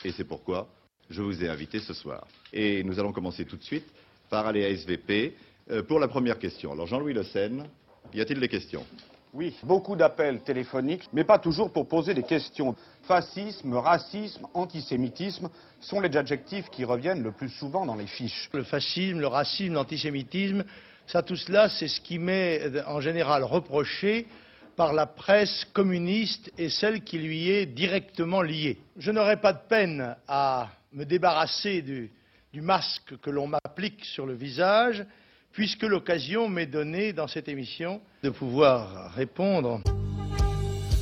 Et 0.06 0.12
c'est 0.12 0.24
pourquoi 0.24 0.68
je 1.10 1.22
vous 1.22 1.44
ai 1.44 1.50
invité 1.50 1.80
ce 1.80 1.94
soir. 1.94 2.28
Et 2.52 2.84
nous 2.84 3.00
allons 3.00 3.12
commencer 3.12 3.46
tout 3.46 3.58
de 3.58 3.63
suite 3.63 3.86
par 4.30 4.46
aller 4.46 4.63
à 4.63 4.70
SVP 4.70 5.36
euh, 5.72 5.84
pour 5.84 6.00
la 6.00 6.08
première 6.08 6.38
question. 6.38 6.72
Alors 6.72 6.88
Jean-Louis 6.88 7.13
Le 7.13 7.24
Seine, 7.24 7.68
y 8.13 8.22
a-t-il 8.22 8.40
des 8.40 8.50
questions? 8.50 8.86
Oui, 9.34 9.56
beaucoup 9.63 9.96
d'appels 9.96 10.42
téléphoniques, 10.42 11.10
mais 11.12 11.24
pas 11.24 11.40
toujours 11.40 11.74
pour 11.74 11.88
poser 11.88 12.13
des 12.13 12.22
questions. 12.22 12.75
Fascisme, 13.08 13.74
racisme, 13.74 14.46
antisémitisme 14.54 15.50
sont 15.80 16.00
les 16.00 16.16
adjectifs 16.16 16.70
qui 16.70 16.86
reviennent 16.86 17.24
le 17.24 17.32
plus 17.32 17.50
souvent 17.50 17.84
dans 17.84 17.96
les 17.96 18.06
fiches. 18.06 18.48
Le 18.54 18.63
fascisme, 18.63 19.20
le 19.20 19.25
racisme, 19.25 19.74
l'antisémitisme, 19.74 20.63
ça 21.08 21.24
tout 21.24 21.36
cela, 21.36 21.68
c'est 21.68 21.88
ce 21.88 22.00
qui 22.00 22.20
m'est 22.20 22.86
en 22.86 23.02
général 23.02 23.44
reproché 23.44 24.28
par 24.75 24.94
la 24.94 25.08
presse 25.08 25.66
communiste 25.74 26.52
et 26.60 26.70
celle 26.70 27.04
qui 27.04 27.18
lui 27.18 27.50
est 27.50 27.66
directement 27.66 28.44
liée. 28.44 28.78
Je 28.98 29.10
n'aurais 29.10 29.42
pas 29.42 29.54
de 29.54 29.68
peine 29.68 30.16
à 30.28 30.70
me 30.92 31.06
débarrasser 31.06 31.82
du 31.82 32.62
masque 32.62 33.18
que 33.18 33.32
l'on 33.32 33.48
m'applique 33.48 34.06
sur 34.06 34.28
le 34.28 34.36
visage, 34.36 35.04
puisque 35.53 35.83
l'occasion 35.83 36.50
m'est 36.50 36.65
donnée 36.65 37.13
dans 37.13 37.27
cette 37.27 37.48
émission 37.48 38.01
de 38.24 38.29
pouvoir 38.29 39.12
répondre. 39.13 39.81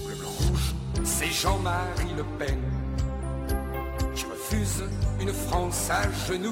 Le 0.08 0.16
blanc 0.16 0.30
rouge, 0.30 0.76
c'est 1.04 1.32
Jean-Marie 1.32 2.14
Le 2.18 2.24
Pen. 2.38 2.60
Je 4.14 4.26
refuse 4.26 4.84
une 5.22 5.32
France 5.32 5.90
à 5.90 6.04
genoux. 6.28 6.52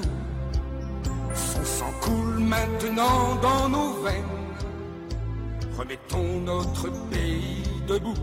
Son 1.34 1.64
sang 1.64 1.92
coule 2.00 2.38
maintenant 2.38 3.36
dans 3.36 3.68
nos 3.68 4.02
veines. 4.02 4.24
Remettons 5.76 6.40
notre 6.40 6.90
pays 7.10 7.62
debout. 7.86 8.14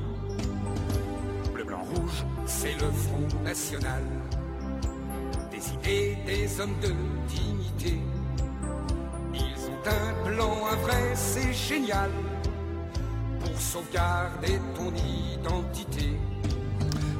Le 1.55 1.63
blanc 1.63 1.83
rouge, 1.83 2.25
c'est 2.45 2.73
le 2.73 2.91
Front 2.91 3.43
National 3.43 4.03
des 5.51 5.73
idées, 5.73 6.17
des 6.25 6.59
hommes 6.59 6.79
de 6.81 6.93
dignité. 7.27 7.99
Un 9.87 10.29
plan, 10.29 10.53
un 10.71 10.75
vrai, 10.77 11.15
c'est 11.15 11.53
génial. 11.53 12.11
Pour 13.39 13.57
sauvegarder 13.59 14.59
ton 14.75 14.91
identité. 15.33 16.09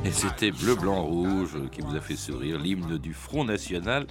Et 0.07 0.11
c'était 0.11 0.51
Bleu, 0.51 0.75
Blanc, 0.75 1.03
Rouge 1.03 1.57
qui 1.69 1.81
vous 1.81 1.93
a 1.93 1.99
fait 1.99 2.15
sourire, 2.15 2.57
l'hymne 2.57 2.97
du 2.97 3.13
Front 3.13 3.43
National 3.43 4.07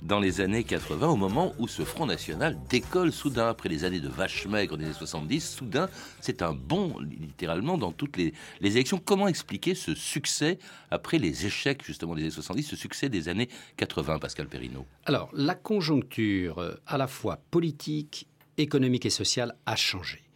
dans 0.00 0.20
les 0.20 0.40
années 0.40 0.62
80, 0.62 1.08
au 1.08 1.16
moment 1.16 1.54
où 1.58 1.66
ce 1.66 1.82
Front 1.82 2.06
National 2.06 2.56
décolle 2.68 3.10
soudain, 3.10 3.48
après 3.48 3.68
les 3.68 3.82
années 3.82 3.98
de 3.98 4.08
vache 4.08 4.46
maigre 4.46 4.76
des 4.76 4.84
années 4.84 4.94
70, 4.94 5.40
soudain, 5.40 5.88
c'est 6.20 6.42
un 6.42 6.52
bond 6.52 6.94
littéralement 7.00 7.78
dans 7.78 7.90
toutes 7.90 8.16
les, 8.16 8.32
les, 8.60 8.70
élections. 8.76 9.02
Comment 9.04 9.26
expliquer 9.26 9.74
ce 9.74 9.92
succès 9.96 10.60
après 10.92 11.18
les 11.18 11.46
échecs 11.46 11.84
justement 11.84 12.14
des 12.14 12.22
années 12.22 12.30
70, 12.30 12.62
ce 12.62 12.76
succès 12.76 13.08
des 13.08 13.28
années 13.28 13.48
80, 13.76 14.20
Pascal 14.20 14.46
Perrineau? 14.46 14.86
Alors, 15.04 15.30
la 15.32 15.56
conjoncture 15.56 16.58
euh, 16.58 16.76
à 16.86 16.96
la 16.96 17.08
fois 17.08 17.40
politique, 17.50 18.28
économique 18.56 19.04
et 19.04 19.10
sociale 19.10 19.56
a 19.66 19.74
changé. 19.74 20.29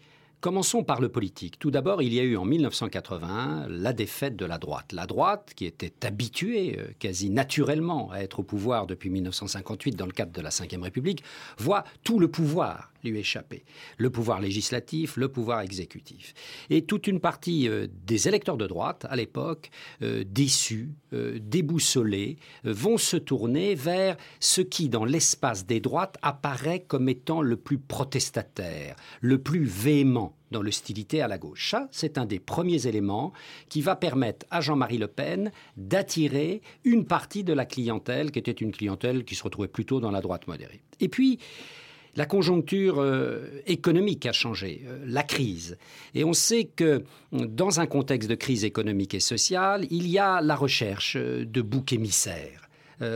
Commençons 0.44 0.84
par 0.84 1.00
le 1.00 1.08
politique. 1.08 1.58
Tout 1.58 1.70
d'abord, 1.70 2.02
il 2.02 2.12
y 2.12 2.20
a 2.20 2.22
eu 2.22 2.36
en 2.36 2.44
1981 2.44 3.66
la 3.66 3.94
défaite 3.94 4.36
de 4.36 4.44
la 4.44 4.58
droite. 4.58 4.92
La 4.92 5.06
droite, 5.06 5.54
qui 5.56 5.64
était 5.64 6.06
habituée 6.06 6.78
euh, 6.78 6.88
quasi 6.98 7.30
naturellement 7.30 8.10
à 8.12 8.18
être 8.18 8.40
au 8.40 8.42
pouvoir 8.42 8.86
depuis 8.86 9.08
1958 9.08 9.96
dans 9.96 10.04
le 10.04 10.12
cadre 10.12 10.32
de 10.32 10.42
la 10.42 10.50
Ve 10.50 10.82
République, 10.82 11.24
voit 11.56 11.84
tout 12.02 12.18
le 12.18 12.28
pouvoir 12.28 12.92
lui 13.04 13.18
échapper. 13.18 13.64
Le 13.98 14.10
pouvoir 14.10 14.40
législatif, 14.40 15.16
le 15.16 15.28
pouvoir 15.28 15.60
exécutif. 15.60 16.34
Et 16.70 16.84
toute 16.84 17.06
une 17.06 17.20
partie 17.20 17.68
euh, 17.68 17.86
des 18.06 18.28
électeurs 18.28 18.56
de 18.56 18.66
droite, 18.66 19.06
à 19.08 19.16
l'époque, 19.16 19.70
euh, 20.02 20.24
déçus, 20.26 20.90
déboussolés, 21.12 22.38
vont 22.64 22.98
se 22.98 23.16
tourner 23.16 23.76
vers 23.76 24.16
ce 24.40 24.60
qui, 24.60 24.88
dans 24.88 25.04
l'espace 25.04 25.64
des 25.64 25.78
droites, 25.78 26.18
apparaît 26.22 26.80
comme 26.80 27.08
étant 27.08 27.40
le 27.40 27.56
plus 27.56 27.78
protestataire, 27.78 28.96
le 29.20 29.38
plus 29.38 29.64
véhément 29.64 30.36
dans 30.54 30.62
l'hostilité 30.62 31.20
à 31.20 31.28
la 31.28 31.36
gauche. 31.36 31.70
Ça, 31.70 31.88
c'est 31.90 32.16
un 32.16 32.26
des 32.26 32.38
premiers 32.38 32.86
éléments 32.86 33.32
qui 33.68 33.80
va 33.80 33.96
permettre 33.96 34.46
à 34.50 34.60
Jean-Marie 34.60 34.98
Le 34.98 35.08
Pen 35.08 35.50
d'attirer 35.76 36.62
une 36.84 37.04
partie 37.06 37.44
de 37.44 37.52
la 37.52 37.66
clientèle 37.66 38.30
qui 38.30 38.38
était 38.38 38.52
une 38.52 38.72
clientèle 38.72 39.24
qui 39.24 39.34
se 39.34 39.42
retrouvait 39.42 39.68
plutôt 39.68 40.00
dans 40.00 40.12
la 40.12 40.20
droite 40.20 40.46
modérée. 40.46 40.82
Et 41.00 41.08
puis, 41.08 41.40
la 42.16 42.26
conjoncture 42.26 43.00
euh, 43.00 43.60
économique 43.66 44.26
a 44.26 44.32
changé, 44.32 44.82
euh, 44.86 45.04
la 45.06 45.22
crise. 45.22 45.76
Et 46.14 46.24
on 46.24 46.32
sait 46.32 46.64
que 46.64 47.02
dans 47.32 47.80
un 47.80 47.86
contexte 47.86 48.28
de 48.30 48.34
crise 48.34 48.64
économique 48.64 49.14
et 49.14 49.20
sociale, 49.20 49.86
il 49.90 50.08
y 50.08 50.18
a 50.18 50.40
la 50.40 50.56
recherche 50.56 51.16
euh, 51.16 51.44
de 51.44 51.62
boucs 51.62 51.92
émissaires. 51.92 52.60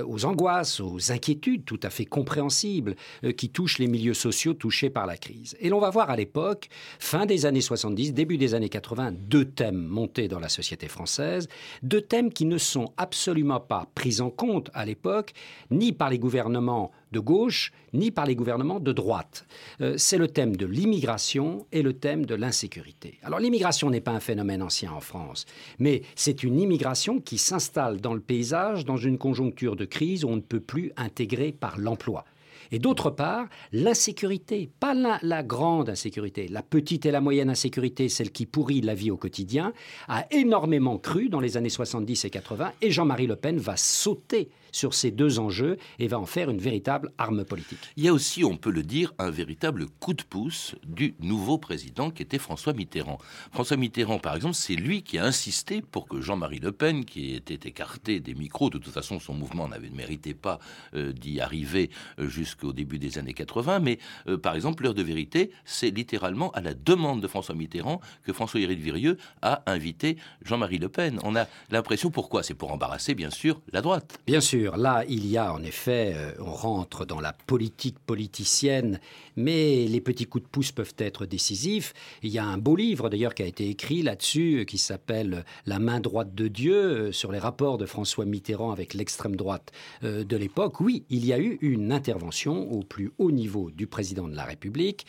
Aux 0.06 0.24
angoisses, 0.24 0.80
aux 0.80 1.12
inquiétudes 1.12 1.64
tout 1.64 1.78
à 1.84 1.88
fait 1.88 2.04
compréhensibles 2.04 2.96
qui 3.36 3.48
touchent 3.48 3.78
les 3.78 3.86
milieux 3.86 4.12
sociaux 4.12 4.52
touchés 4.52 4.90
par 4.90 5.06
la 5.06 5.16
crise. 5.16 5.56
Et 5.60 5.68
l'on 5.68 5.78
va 5.78 5.88
voir 5.88 6.10
à 6.10 6.16
l'époque, 6.16 6.68
fin 6.98 7.26
des 7.26 7.46
années 7.46 7.60
70, 7.60 8.12
début 8.12 8.36
des 8.36 8.54
années 8.54 8.68
80, 8.68 9.12
deux 9.12 9.44
thèmes 9.44 9.80
montés 9.80 10.26
dans 10.26 10.40
la 10.40 10.48
société 10.48 10.88
française, 10.88 11.48
deux 11.84 12.02
thèmes 12.02 12.32
qui 12.32 12.44
ne 12.44 12.58
sont 12.58 12.92
absolument 12.96 13.60
pas 13.60 13.86
pris 13.94 14.20
en 14.20 14.30
compte 14.30 14.68
à 14.74 14.84
l'époque, 14.84 15.32
ni 15.70 15.92
par 15.92 16.10
les 16.10 16.18
gouvernements 16.18 16.90
de 17.12 17.20
gauche 17.20 17.72
ni 17.92 18.10
par 18.10 18.26
les 18.26 18.34
gouvernements 18.34 18.80
de 18.80 18.92
droite. 18.92 19.46
Euh, 19.80 19.94
c'est 19.96 20.18
le 20.18 20.28
thème 20.28 20.56
de 20.56 20.66
l'immigration 20.66 21.66
et 21.72 21.82
le 21.82 21.94
thème 21.94 22.26
de 22.26 22.34
l'insécurité. 22.34 23.18
Alors 23.22 23.40
l'immigration 23.40 23.90
n'est 23.90 24.00
pas 24.00 24.12
un 24.12 24.20
phénomène 24.20 24.62
ancien 24.62 24.92
en 24.92 25.00
France, 25.00 25.46
mais 25.78 26.02
c'est 26.14 26.42
une 26.42 26.60
immigration 26.60 27.20
qui 27.20 27.38
s'installe 27.38 28.00
dans 28.00 28.14
le 28.14 28.20
paysage 28.20 28.84
dans 28.84 28.96
une 28.96 29.18
conjoncture 29.18 29.76
de 29.76 29.84
crise 29.84 30.24
où 30.24 30.28
on 30.28 30.36
ne 30.36 30.40
peut 30.40 30.60
plus 30.60 30.92
intégrer 30.96 31.52
par 31.52 31.78
l'emploi. 31.78 32.24
Et 32.70 32.78
d'autre 32.78 33.10
part, 33.10 33.46
l'insécurité, 33.72 34.68
pas 34.80 34.94
la, 34.94 35.18
la, 35.22 35.42
grande 35.42 35.88
insécurité, 35.88 36.48
la 36.48 36.62
petite 36.62 37.06
et 37.06 37.10
la 37.10 37.20
moyenne 37.20 37.50
insécurité, 37.50 38.08
celle 38.08 38.30
qui 38.30 38.46
pourrit 38.46 38.80
la 38.80 38.94
vie 38.94 39.10
au 39.10 39.16
quotidien, 39.16 39.72
a 40.08 40.26
énormément 40.30 40.98
cru 40.98 41.28
dans 41.28 41.40
les 41.40 41.56
années 41.56 41.70
70 41.70 42.26
et 42.26 42.30
80, 42.30 42.72
et 42.82 42.90
Jean-Marie 42.90 43.26
Le 43.26 43.36
Pen 43.36 43.58
va 43.58 43.76
sauter 43.76 44.50
sur 44.72 44.94
ces 44.94 45.10
deux 45.10 45.38
enjeux 45.38 45.76
et 45.98 46.08
va 46.08 46.18
en 46.18 46.26
faire 46.26 46.50
une 46.50 46.58
véritable 46.58 47.12
arme 47.18 47.44
politique. 47.44 47.78
Il 47.96 48.04
y 48.04 48.08
a 48.08 48.12
aussi, 48.12 48.44
on 48.44 48.56
peut 48.56 48.70
le 48.70 48.82
dire, 48.82 49.12
un 49.18 49.30
véritable 49.30 49.87
coup 50.00 50.14
de 50.14 50.22
pouce 50.22 50.75
du 50.87 51.14
nouveau 51.20 51.58
président 51.58 52.10
qui 52.10 52.22
était 52.22 52.38
François 52.38 52.72
Mitterrand. 52.72 53.18
François 53.52 53.76
Mitterrand, 53.76 54.18
par 54.18 54.37
exemple, 54.37 54.54
c'est 54.54 54.75
lui 54.75 55.02
qui 55.02 55.18
a 55.18 55.25
insisté 55.25 55.82
pour 55.82 56.08
que 56.08 56.20
Jean-Marie 56.20 56.60
Le 56.60 56.72
Pen, 56.72 57.04
qui 57.04 57.34
était 57.34 57.68
écarté 57.68 58.20
des 58.20 58.34
micros, 58.34 58.70
de 58.70 58.78
toute 58.78 58.92
façon 58.92 59.18
son 59.18 59.34
mouvement 59.34 59.68
n'avait 59.68 59.88
mérité 59.90 60.34
pas 60.34 60.58
euh, 60.94 61.12
d'y 61.12 61.40
arriver 61.40 61.90
euh, 62.18 62.28
jusqu'au 62.28 62.72
début 62.72 62.98
des 62.98 63.18
années 63.18 63.34
80, 63.34 63.80
mais 63.80 63.98
euh, 64.28 64.38
par 64.38 64.54
exemple, 64.54 64.84
l'heure 64.84 64.94
de 64.94 65.02
vérité, 65.02 65.50
c'est 65.64 65.90
littéralement 65.90 66.50
à 66.52 66.60
la 66.60 66.75
demande 66.75 67.20
de 67.20 67.28
François 67.28 67.54
Mitterrand 67.54 68.00
que 68.22 68.32
François-Éric 68.32 68.78
Virieux 68.78 69.18
a 69.42 69.62
invité 69.66 70.16
Jean-Marie 70.44 70.78
Le 70.78 70.88
Pen. 70.88 71.18
On 71.25 71.37
a 71.37 71.46
l'impression, 71.70 72.10
pourquoi? 72.10 72.42
C'est 72.42 72.54
pour 72.54 72.72
embarrasser, 72.72 73.14
bien 73.14 73.30
sûr, 73.30 73.60
la 73.72 73.82
droite. 73.82 74.18
Bien 74.26 74.40
sûr. 74.40 74.57
Là, 74.58 75.04
il 75.08 75.26
y 75.26 75.36
a 75.36 75.48
en 75.52 75.62
effet, 75.62 76.14
euh, 76.14 76.32
on 76.40 76.52
rentre 76.52 77.06
dans 77.06 77.20
la 77.20 77.32
politique 77.32 77.98
politicienne, 77.98 79.00
mais 79.37 79.87
les 79.87 80.00
petits 80.00 80.26
coups 80.26 80.44
de 80.44 80.48
pouce 80.48 80.72
peuvent 80.72 80.94
être 80.98 81.26
décisifs. 81.26 81.94
Il 82.22 82.30
y 82.30 82.38
a 82.38 82.44
un 82.44 82.59
beau 82.59 82.76
livre 82.76 83.09
d'ailleurs 83.09 83.35
qui 83.35 83.42
a 83.42 83.46
été 83.46 83.68
écrit 83.68 84.02
là-dessus, 84.02 84.61
euh, 84.61 84.64
qui 84.64 84.78
s'appelle 84.78 85.44
La 85.66 85.78
main 85.78 86.00
droite 86.00 86.35
de 86.35 86.48
Dieu, 86.48 86.74
euh, 86.74 87.12
sur 87.12 87.33
les 87.33 87.38
rapports 87.38 87.78
de 87.78 87.87
François 87.87 88.24
Mitterrand 88.24 88.72
avec 88.72 88.94
l'extrême 88.94 89.37
droite 89.37 89.72
de 90.02 90.37
l'époque. 90.37 90.80
Oui, 90.80 91.04
il 91.11 91.24
y 91.24 91.33
a 91.33 91.38
eu 91.38 91.59
une 91.61 91.92
intervention 91.92 92.70
au 92.70 92.83
plus 92.83 93.12
haut 93.18 93.30
niveau 93.30 93.70
du 93.70 93.87
président 93.87 94.28
de 94.28 94.37
la 94.37 94.44
République 94.44 95.06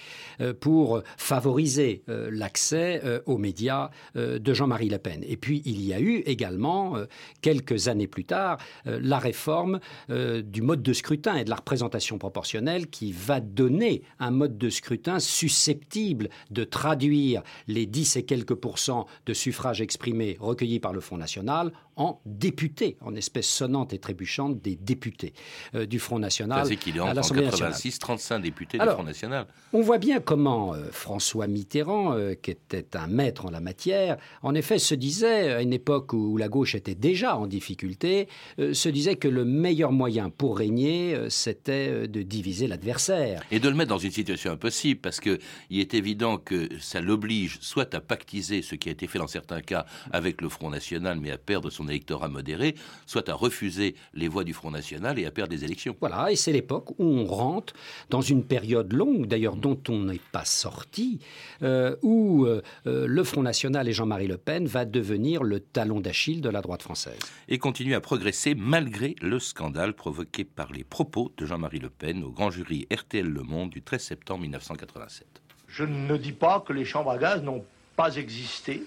pour 0.60 1.02
favoriser 1.18 2.04
l'accès 2.08 3.02
aux 3.26 3.38
médias 3.38 3.90
de 4.16 4.54
Jean-Marie 4.54 4.90
Le 4.90 4.98
Pen. 4.98 5.24
Et 5.28 5.38
puis, 5.38 5.62
il 5.66 5.82
y 5.82 5.94
a 5.94 6.00
eu 6.00 6.18
également, 6.26 6.98
quelques 7.42 7.88
années 7.88 8.08
plus 8.08 8.26
tard, 8.26 8.58
la 8.86 9.20
réforme 9.20 9.39
forme 9.40 9.80
euh, 10.10 10.42
du 10.42 10.62
mode 10.62 10.84
de 10.84 10.94
scrutin 10.94 11.36
et 11.36 11.44
de 11.44 11.50
la 11.50 11.56
représentation 11.56 12.18
proportionnelle 12.18 12.88
qui 12.88 13.12
va 13.12 13.40
donner 13.40 14.04
un 14.20 14.32
mode 14.32 14.58
de 14.58 14.70
scrutin 14.70 15.20
susceptible 15.20 16.30
de 16.52 16.64
traduire 16.64 17.42
les 17.68 17.86
10 17.86 18.18
et 18.18 18.24
quelques 18.24 18.54
pourcents 18.54 19.08
de 19.26 19.34
suffrages 19.34 19.82
exprimés 19.82 20.38
recueillis 20.40 20.80
par 20.80 20.94
le 20.94 21.00
Front 21.00 21.18
National 21.18 21.72
en 21.96 22.22
députés, 22.26 22.98
en 23.02 23.16
espèces 23.16 23.50
sonnantes 23.50 23.94
et 23.94 24.00
trébuchantes 24.00 24.62
des 24.62 24.76
députés 24.76 25.34
euh, 25.76 25.86
du 25.86 26.00
Front 26.00 26.20
National. 26.20 26.66
C'est 26.66 26.76
qu'il 26.76 26.98
est 26.98 27.02
en 27.02 27.14
86, 27.14 28.00
35 28.00 28.40
députés 28.40 28.78
du 28.78 28.86
Front 28.86 29.04
National. 29.04 29.48
On 29.74 29.82
voit 29.82 29.98
bien 29.98 30.20
comment 30.20 30.74
euh, 30.74 30.86
François 30.92 31.48
Mitterrand, 31.48 32.16
qui 32.42 32.52
était 32.52 32.96
un 32.96 33.08
maître 33.08 33.46
en 33.46 33.52
la 33.52 33.60
matière, 33.60 34.18
en 34.44 34.54
effet 34.54 34.80
se 34.80 34.96
disait, 34.96 35.54
à 35.54 35.62
une 35.62 35.74
époque 35.74 36.14
où 36.14 36.38
la 36.38 36.50
gauche 36.50 36.76
était 36.76 36.96
déjà 36.96 37.38
en 37.38 37.48
difficulté, 37.48 38.28
se 38.58 38.90
disait 38.90 39.16
que 39.16 39.29
le 39.30 39.46
meilleur 39.46 39.92
moyen 39.92 40.30
pour 40.30 40.58
régner, 40.58 41.16
euh, 41.16 41.30
c'était 41.30 41.90
euh, 41.90 42.08
de 42.08 42.22
diviser 42.22 42.68
l'adversaire. 42.68 43.42
Et 43.52 43.60
de 43.60 43.70
le 43.70 43.76
mettre 43.76 43.90
dans 43.90 43.98
une 43.98 44.12
situation 44.12 44.52
impossible, 44.52 45.00
parce 45.00 45.20
qu'il 45.20 45.40
est 45.72 45.94
évident 45.94 46.38
que 46.38 46.70
ça 46.80 47.02
l'oblige 47.02 47.58
soit 47.62 47.94
à 47.94 48.02
pactiser 48.02 48.62
ce 48.62 48.76
qui 48.76 48.90
a 48.90 48.92
été 48.92 49.08
fait 49.08 49.20
dans 49.20 49.28
certains 49.28 49.62
cas 49.62 49.86
avec 50.12 50.42
le 50.42 50.50
Front 50.50 50.70
National, 50.70 51.20
mais 51.20 51.32
à 51.32 51.38
perdre 51.38 51.70
son 51.70 51.88
électorat 51.88 52.28
modéré, 52.28 52.76
soit 53.06 53.30
à 53.30 53.34
refuser 53.34 53.96
les 54.14 54.28
voix 54.28 54.44
du 54.44 54.54
Front 54.54 54.72
National 54.72 55.20
et 55.20 55.26
à 55.26 55.32
perdre 55.32 55.52
des 55.52 55.64
élections. 55.64 55.96
Voilà, 56.00 56.32
et 56.32 56.36
c'est 56.36 56.52
l'époque 56.52 56.92
où 57.00 57.06
on 57.06 57.26
rentre 57.26 57.74
dans 58.10 58.22
une 58.22 58.44
période 58.44 58.94
longue, 58.94 59.28
d'ailleurs 59.28 59.56
dont 59.56 59.80
on 59.90 60.00
n'est 60.04 60.22
pas 60.32 60.46
sorti, 60.46 61.20
euh, 61.64 61.96
où 62.02 62.48
le 62.86 63.24
Front 63.24 63.44
National 63.44 63.88
et 63.88 63.94
Jean-Marie 63.94 64.28
Le 64.28 64.38
Pen 64.38 64.66
va 64.66 64.86
devenir 64.86 65.44
le 65.44 65.60
talon 65.60 66.00
d'Achille 66.00 66.42
de 66.42 66.50
la 66.50 66.62
droite 66.62 66.82
française. 66.82 67.20
Et 67.48 67.58
continue 67.58 67.96
à 67.96 68.02
progresser 68.02 68.56
malgré 68.56 69.16
le 69.22 69.40
scandale 69.40 69.94
provoqué 69.94 70.44
par 70.44 70.72
les 70.72 70.84
propos 70.84 71.32
de 71.38 71.46
Jean-Marie 71.46 71.80
Le 71.80 71.90
Pen 71.90 72.24
au 72.24 72.32
grand 72.32 72.50
jury 72.50 72.88
RTL 72.92 73.28
Le 73.28 73.44
Monde 73.44 73.70
du 73.70 73.82
13 73.82 74.02
septembre 74.02 74.42
1987. 74.42 75.28
Je 75.68 75.84
ne 75.84 76.18
dis 76.18 76.32
pas 76.32 76.62
que 76.62 76.74
les 76.74 76.86
chambres 76.86 77.12
à 77.12 77.18
gaz 77.18 77.42
n'ont 77.44 77.64
pas 77.96 78.16
existé. 78.16 78.84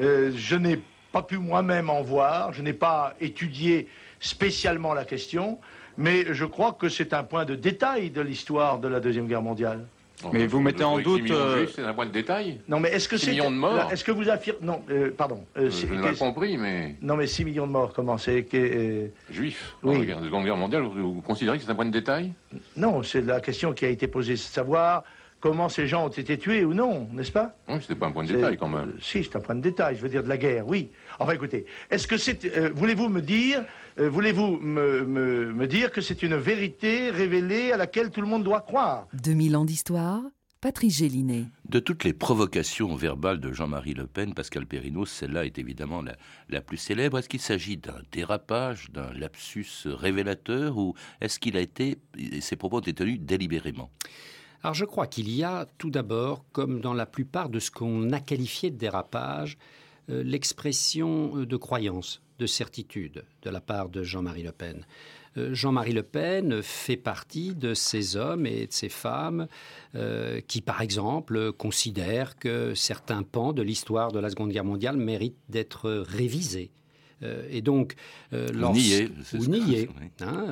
Euh, 0.00 0.32
je 0.36 0.56
n'ai 0.56 0.80
pas 1.12 1.22
pu 1.22 1.38
moi-même 1.38 1.90
en 1.90 2.02
voir, 2.02 2.52
je 2.52 2.62
n'ai 2.62 2.72
pas 2.72 3.14
étudié 3.20 3.88
spécialement 4.20 4.94
la 4.94 5.04
question, 5.04 5.58
mais 5.96 6.34
je 6.34 6.44
crois 6.44 6.72
que 6.72 6.88
c'est 6.88 7.12
un 7.12 7.24
point 7.24 7.44
de 7.44 7.54
détail 7.54 8.10
de 8.10 8.20
l'histoire 8.20 8.78
de 8.78 8.88
la 8.88 9.00
Deuxième 9.00 9.28
Guerre 9.28 9.42
mondiale. 9.42 9.86
Mais 10.32 10.46
vous 10.46 10.60
mettez 10.60 10.84
en 10.84 10.98
doute. 10.98 11.30
Euh, 11.30 11.66
c'est 11.74 11.82
un 11.82 11.92
point 11.92 12.06
de 12.06 12.12
détail. 12.12 12.60
Non, 12.68 12.80
mais 12.80 12.90
est-ce 12.90 13.08
que 13.08 13.16
c'est. 13.16 13.30
millions 13.30 13.50
de 13.50 13.56
morts. 13.56 13.90
Est-ce 13.92 14.04
que 14.04 14.12
vous 14.12 14.28
affirmez. 14.28 14.60
Non, 14.62 14.82
euh, 14.90 15.10
pardon. 15.16 15.44
Euh, 15.56 15.70
je 15.70 15.86
n'ai 15.86 16.00
pas 16.00 16.14
compris, 16.14 16.56
mais. 16.56 16.96
Non, 17.02 17.16
mais 17.16 17.26
6 17.26 17.44
millions 17.44 17.66
de 17.66 17.72
morts, 17.72 17.92
comment 17.92 18.18
c'est 18.18 18.44
que. 18.44 19.10
Juifs. 19.30 19.76
Oui. 19.82 20.06
La 20.06 20.20
Seconde 20.20 20.44
Guerre 20.44 20.56
mondiale, 20.56 20.82
vous, 20.82 21.20
considérez 21.20 21.58
que 21.58 21.64
c'est 21.64 21.70
un 21.70 21.74
point 21.74 21.84
de 21.84 21.90
détail? 21.90 22.32
Non, 22.76 23.02
c'est 23.02 23.22
la 23.22 23.40
question 23.40 23.72
qui 23.72 23.84
a 23.84 23.88
été 23.88 24.06
posée, 24.06 24.36
c'est 24.36 24.48
de 24.48 24.54
savoir 24.54 25.04
comment 25.44 25.68
ces 25.68 25.86
gens 25.86 26.06
ont 26.06 26.08
été 26.08 26.38
tués 26.38 26.64
ou 26.64 26.72
non, 26.72 27.06
n'est-ce 27.12 27.30
pas 27.30 27.54
Oui, 27.68 27.74
c'était 27.78 27.94
pas 27.94 28.06
un 28.06 28.12
point 28.12 28.24
de 28.24 28.32
détail 28.32 28.56
quand 28.56 28.66
même. 28.66 28.94
Si, 28.98 29.22
c'est 29.22 29.36
un 29.36 29.40
point 29.40 29.54
de 29.54 29.60
détail, 29.60 29.94
je 29.94 30.00
veux 30.00 30.08
dire 30.08 30.22
de 30.22 30.28
la 30.30 30.38
guerre, 30.38 30.66
oui. 30.66 30.90
Enfin, 31.18 31.32
écoutez, 31.32 31.66
est-ce 31.90 32.06
que 32.06 32.16
c'est. 32.16 32.70
Voulez-vous 32.72 33.10
me 33.10 33.20
dire. 33.20 33.62
Voulez-vous 33.98 34.56
me, 34.56 35.04
me, 35.04 35.52
me 35.52 35.66
dire 35.66 35.92
que 35.92 36.00
c'est 36.00 36.22
une 36.22 36.34
vérité 36.36 37.10
révélée 37.10 37.72
à 37.72 37.76
laquelle 37.76 38.10
tout 38.10 38.22
le 38.22 38.26
monde 38.26 38.42
doit 38.42 38.62
croire 38.62 39.06
2000 39.12 39.54
ans 39.56 39.66
d'histoire 39.66 40.22
Patrice 40.62 40.96
Gélinet. 40.96 41.44
De 41.68 41.78
toutes 41.78 42.04
les 42.04 42.14
provocations 42.14 42.96
verbales 42.96 43.38
de 43.38 43.52
Jean-Marie 43.52 43.92
Le 43.92 44.06
Pen, 44.06 44.32
Pascal 44.32 44.64
Perrineau, 44.64 45.04
celle-là 45.04 45.44
est 45.44 45.58
évidemment 45.58 46.00
la, 46.00 46.16
la 46.48 46.62
plus 46.62 46.78
célèbre. 46.78 47.18
Est-ce 47.18 47.28
qu'il 47.28 47.42
s'agit 47.42 47.76
d'un 47.76 48.00
dérapage, 48.12 48.90
d'un 48.92 49.12
lapsus 49.12 49.66
révélateur, 49.84 50.78
ou 50.78 50.94
est-ce 51.20 51.38
qu'il 51.38 51.58
a 51.58 51.60
été, 51.60 51.98
ses 52.40 52.56
propos 52.56 52.78
ont 52.78 52.80
été 52.80 52.94
tenus 52.94 53.20
délibérément? 53.20 53.90
Je 54.72 54.84
crois 54.84 55.06
qu'il 55.06 55.30
y 55.30 55.44
a 55.44 55.66
tout 55.78 55.90
d'abord, 55.90 56.44
comme 56.52 56.80
dans 56.80 56.94
la 56.94 57.06
plupart 57.06 57.50
de 57.50 57.58
ce 57.58 57.70
qu'on 57.70 58.12
a 58.12 58.20
qualifié 58.20 58.70
de 58.70 58.76
dérapage, 58.76 59.58
euh, 60.10 60.22
l'expression 60.22 61.38
euh, 61.38 61.46
de 61.46 61.56
croyance, 61.56 62.22
de 62.38 62.46
certitude 62.46 63.24
de 63.42 63.50
la 63.50 63.60
part 63.60 63.88
de 63.88 64.02
Jean-Marie 64.02 64.42
Le 64.42 64.52
Pen. 64.52 64.86
Euh, 65.36 65.54
Jean-Marie 65.54 65.92
Le 65.92 66.02
Pen 66.02 66.62
fait 66.62 66.96
partie 66.96 67.54
de 67.54 67.74
ces 67.74 68.16
hommes 68.16 68.46
et 68.46 68.66
de 68.66 68.72
ces 68.72 68.88
femmes 68.88 69.48
qui, 70.48 70.60
par 70.60 70.80
exemple, 70.80 71.52
considèrent 71.52 72.36
que 72.36 72.74
certains 72.74 73.22
pans 73.22 73.52
de 73.52 73.62
l'histoire 73.62 74.12
de 74.12 74.18
la 74.18 74.28
Seconde 74.28 74.50
Guerre 74.50 74.64
mondiale 74.64 74.96
méritent 74.96 75.38
d'être 75.48 75.90
révisés. 75.90 76.72
Et 77.22 77.62
donc, 77.62 77.94
euh, 78.32 78.48
nier, 78.72 79.08
ou 79.34 79.46
nier 79.46 79.88
hein, 80.20 80.46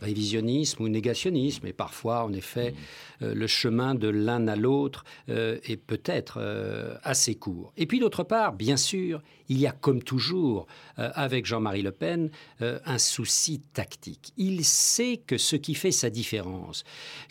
révisionnisme 0.00 0.82
ou 0.82 0.88
négationnisme, 0.88 1.66
et 1.66 1.72
parfois, 1.72 2.24
en 2.24 2.32
effet, 2.32 2.74
mm. 3.20 3.26
le 3.26 3.46
chemin 3.46 3.94
de 3.94 4.08
l'un 4.08 4.48
à 4.48 4.56
l'autre 4.56 5.04
est 5.28 5.76
peut-être 5.76 6.40
assez 7.02 7.34
court. 7.34 7.72
Et 7.76 7.86
puis, 7.86 8.00
d'autre 8.00 8.24
part, 8.24 8.52
bien 8.52 8.76
sûr, 8.76 9.22
il 9.48 9.58
y 9.58 9.66
a 9.66 9.72
comme 9.72 10.02
toujours 10.02 10.66
euh, 10.98 11.10
avec 11.14 11.46
Jean-Marie 11.46 11.82
Le 11.82 11.92
Pen 11.92 12.30
euh, 12.62 12.78
un 12.84 12.98
souci 12.98 13.60
tactique. 13.72 14.32
Il 14.36 14.64
sait 14.64 15.20
que 15.26 15.38
ce 15.38 15.56
qui 15.56 15.74
fait 15.74 15.90
sa 15.90 16.10
différence, 16.10 16.84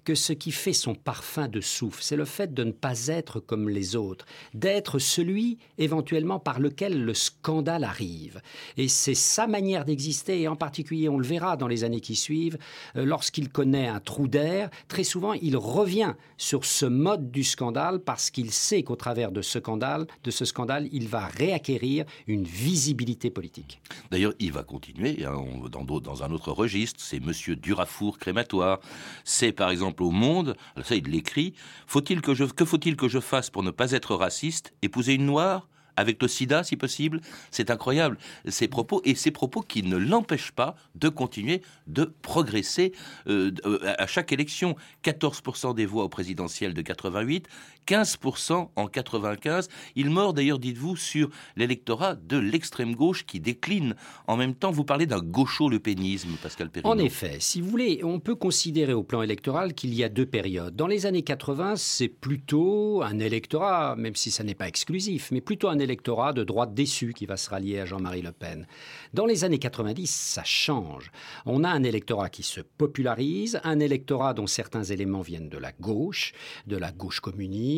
que 0.03 0.15
ce 0.15 0.33
qui 0.33 0.51
fait 0.51 0.73
son 0.73 0.95
parfum 0.95 1.47
de 1.47 1.61
souffle, 1.61 2.01
c'est 2.01 2.15
le 2.15 2.25
fait 2.25 2.53
de 2.53 2.63
ne 2.63 2.71
pas 2.71 3.07
être 3.07 3.39
comme 3.39 3.69
les 3.69 3.95
autres, 3.95 4.25
d'être 4.53 4.99
celui 4.99 5.57
éventuellement 5.77 6.39
par 6.39 6.59
lequel 6.59 7.03
le 7.03 7.13
scandale 7.13 7.83
arrive. 7.83 8.41
Et 8.77 8.87
c'est 8.87 9.15
sa 9.15 9.47
manière 9.47 9.85
d'exister, 9.85 10.41
et 10.41 10.47
en 10.47 10.55
particulier 10.55 11.09
on 11.09 11.17
le 11.17 11.25
verra 11.25 11.57
dans 11.57 11.67
les 11.67 11.83
années 11.83 12.01
qui 12.01 12.15
suivent, 12.15 12.57
euh, 12.95 13.05
lorsqu'il 13.05 13.49
connaît 13.49 13.87
un 13.87 13.99
trou 13.99 14.27
d'air, 14.27 14.69
très 14.87 15.03
souvent 15.03 15.33
il 15.33 15.57
revient 15.57 16.13
sur 16.37 16.65
ce 16.65 16.85
mode 16.85 17.31
du 17.31 17.43
scandale 17.43 17.99
parce 17.99 18.29
qu'il 18.29 18.51
sait 18.51 18.83
qu'au 18.83 18.95
travers 18.95 19.31
de 19.31 19.41
ce 19.41 19.59
scandale, 19.59 20.07
de 20.23 20.31
ce 20.31 20.45
scandale, 20.45 20.87
il 20.91 21.07
va 21.07 21.25
réacquérir 21.25 22.04
une 22.27 22.43
visibilité 22.43 23.29
politique. 23.29 23.81
D'ailleurs, 24.11 24.33
il 24.39 24.51
va 24.51 24.63
continuer 24.63 25.25
hein, 25.25 25.35
dans, 25.71 25.83
dans, 25.83 26.23
un 26.23 26.31
autre 26.31 26.51
registre. 26.51 26.99
C'est 27.01 27.19
Monsieur 27.19 27.55
Durafour 27.55 28.17
crématoire. 28.17 28.79
C'est 29.23 29.51
par 29.51 29.69
exemple 29.69 30.03
au 30.03 30.11
Monde. 30.11 30.55
ça, 30.83 30.95
il 30.95 31.05
l'écrit. 31.05 31.53
Faut-il 31.87 32.21
que 32.21 32.33
je 32.33 32.45
que 32.45 32.65
faut-il 32.65 32.95
que 32.95 33.07
je 33.07 33.19
fasse 33.19 33.49
pour 33.49 33.63
ne 33.63 33.71
pas 33.71 33.91
être 33.91 34.15
raciste 34.15 34.73
Épouser 34.81 35.13
une 35.13 35.25
noire 35.25 35.67
avec 35.97 36.21
le 36.21 36.27
sida 36.27 36.63
si 36.63 36.75
possible? 36.75 37.21
C'est 37.51 37.69
incroyable, 37.69 38.17
ces 38.47 38.67
propos, 38.67 39.01
et 39.05 39.15
ces 39.15 39.31
propos 39.31 39.61
qui 39.61 39.83
ne 39.83 39.97
l'empêchent 39.97 40.51
pas 40.51 40.75
de 40.95 41.09
continuer 41.09 41.61
de 41.87 42.13
progresser 42.21 42.93
euh, 43.27 43.51
à 43.97 44.07
chaque 44.07 44.31
élection. 44.31 44.75
14% 45.03 45.75
des 45.75 45.85
voix 45.85 46.03
au 46.03 46.09
présidentiel 46.09 46.73
de 46.73 46.81
88, 46.81 47.47
15% 47.87 48.69
en 48.75 48.87
95. 48.87 49.69
Il 49.95 50.09
mord 50.09 50.33
d'ailleurs, 50.33 50.59
dites-vous, 50.59 50.95
sur 50.95 51.29
l'électorat 51.55 52.15
de 52.15 52.37
l'extrême 52.37 52.95
gauche 52.95 53.25
qui 53.25 53.39
décline. 53.39 53.95
En 54.27 54.37
même 54.37 54.55
temps, 54.55 54.71
vous 54.71 54.83
parlez 54.83 55.05
d'un 55.05 55.21
gaucho-lepénisme, 55.21 56.31
Pascal 56.41 56.69
Perrineau. 56.69 56.93
En 56.93 56.97
effet, 56.97 57.37
si 57.39 57.61
vous 57.61 57.69
voulez, 57.69 58.01
on 58.03 58.19
peut 58.19 58.35
considérer 58.35 58.93
au 58.93 59.03
plan 59.03 59.21
électoral 59.21 59.73
qu'il 59.73 59.93
y 59.93 60.03
a 60.03 60.09
deux 60.09 60.25
périodes. 60.25 60.75
Dans 60.75 60.87
les 60.87 61.05
années 61.05 61.23
80, 61.23 61.75
c'est 61.75 62.07
plutôt 62.07 63.01
un 63.03 63.19
électorat, 63.19 63.95
même 63.95 64.15
si 64.15 64.31
ça 64.31 64.43
n'est 64.43 64.55
pas 64.55 64.67
exclusif, 64.67 65.29
mais 65.31 65.41
plutôt 65.41 65.69
un 65.69 65.79
électorat 65.79 66.33
de 66.33 66.43
droite 66.43 66.73
déçu 66.73 67.13
qui 67.13 67.25
va 67.25 67.37
se 67.37 67.49
rallier 67.49 67.79
à 67.79 67.85
Jean-Marie 67.85 68.21
Le 68.21 68.31
Pen. 68.31 68.67
Dans 69.13 69.25
les 69.25 69.43
années 69.43 69.59
90, 69.59 70.09
ça 70.09 70.43
change. 70.43 71.11
On 71.45 71.63
a 71.63 71.69
un 71.69 71.83
électorat 71.83 72.29
qui 72.29 72.43
se 72.43 72.61
popularise, 72.61 73.59
un 73.63 73.79
électorat 73.79 74.33
dont 74.33 74.47
certains 74.47 74.83
éléments 74.83 75.21
viennent 75.21 75.49
de 75.49 75.57
la 75.57 75.71
gauche, 75.71 76.33
de 76.67 76.77
la 76.77 76.91
gauche 76.91 77.19
communiste, 77.19 77.74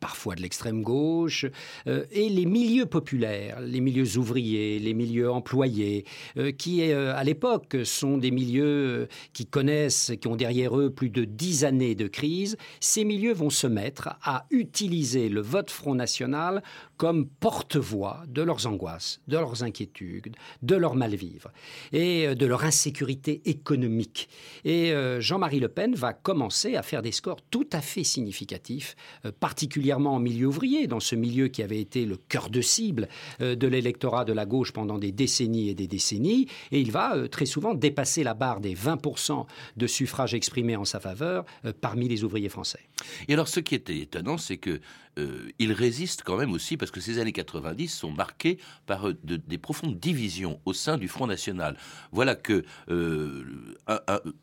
parfois 0.00 0.34
de 0.34 0.42
l'extrême 0.42 0.82
gauche, 0.82 1.46
euh, 1.86 2.04
et 2.10 2.28
les 2.28 2.46
milieux 2.46 2.86
populaires, 2.86 3.60
les 3.60 3.80
milieux 3.80 4.16
ouvriers, 4.16 4.78
les 4.78 4.94
milieux 4.94 5.30
employés, 5.30 6.04
euh, 6.36 6.52
qui 6.52 6.82
euh, 6.90 7.14
à 7.14 7.24
l'époque 7.24 7.76
sont 7.84 8.18
des 8.18 8.30
milieux 8.30 9.08
qui 9.32 9.46
connaissent, 9.46 10.12
qui 10.20 10.28
ont 10.28 10.36
derrière 10.36 10.78
eux 10.78 10.90
plus 10.90 11.10
de 11.10 11.24
dix 11.24 11.64
années 11.64 11.94
de 11.94 12.06
crise, 12.06 12.56
ces 12.80 13.04
milieux 13.04 13.32
vont 13.32 13.50
se 13.50 13.66
mettre 13.66 14.10
à 14.22 14.46
utiliser 14.50 15.28
le 15.28 15.40
vote 15.40 15.70
Front 15.70 15.94
National 15.94 16.62
comme 16.96 17.26
porte-voix 17.26 18.22
de 18.28 18.42
leurs 18.42 18.66
angoisses, 18.66 19.20
de 19.28 19.38
leurs 19.38 19.62
inquiétudes, 19.62 20.36
de 20.62 20.76
leur 20.76 20.94
mal-vivre 20.94 21.50
et 21.92 22.34
de 22.34 22.46
leur 22.46 22.64
insécurité 22.64 23.40
économique. 23.46 24.28
Et 24.64 24.92
Jean-Marie 25.18 25.60
Le 25.60 25.68
Pen 25.68 25.94
va 25.94 26.12
commencer 26.12 26.76
à 26.76 26.82
faire 26.82 27.00
des 27.00 27.12
scores 27.12 27.40
tout 27.50 27.68
à 27.72 27.80
fait 27.80 28.04
significatifs, 28.04 28.96
particulièrement 29.40 30.14
en 30.14 30.20
milieu 30.20 30.46
ouvrier, 30.46 30.86
dans 30.86 31.00
ce 31.00 31.16
milieu 31.16 31.48
qui 31.48 31.62
avait 31.62 31.80
été 31.80 32.04
le 32.04 32.16
cœur 32.16 32.50
de 32.50 32.60
cible 32.60 33.08
de 33.40 33.66
l'électorat 33.66 34.24
de 34.24 34.32
la 34.32 34.46
gauche 34.46 34.72
pendant 34.72 34.98
des 34.98 35.12
décennies 35.12 35.70
et 35.70 35.74
des 35.74 35.86
décennies. 35.86 36.46
Et 36.70 36.80
il 36.80 36.92
va 36.92 37.28
très 37.28 37.46
souvent 37.46 37.74
dépasser 37.74 38.22
la 38.22 38.34
barre 38.34 38.60
des 38.60 38.74
20% 38.74 39.46
de 39.76 39.86
suffrages 39.86 40.34
exprimés 40.34 40.76
en 40.76 40.84
sa 40.84 41.00
faveur 41.00 41.44
parmi 41.80 42.08
les 42.08 42.22
ouvriers 42.22 42.48
français. 42.48 42.80
Et 43.28 43.32
alors, 43.32 43.48
ce 43.48 43.60
qui 43.60 43.74
était 43.74 43.98
étonnant, 43.98 44.36
c'est 44.36 44.58
que 44.58 44.80
euh, 45.20 45.50
il 45.58 45.72
résiste 45.72 46.22
quand 46.24 46.36
même 46.36 46.52
aussi 46.52 46.76
parce 46.76 46.90
que 46.90 47.00
ces 47.00 47.18
années 47.18 47.32
90 47.32 47.88
sont 47.88 48.10
marquées 48.10 48.58
par 48.86 49.08
euh, 49.08 49.16
des 49.24 49.58
profondes 49.58 49.98
divisions 49.98 50.60
au 50.64 50.72
sein 50.72 50.98
du 50.98 51.08
Front 51.08 51.26
National. 51.26 51.76
Voilà 52.12 52.34
que 52.34 52.64
euh, 52.90 53.44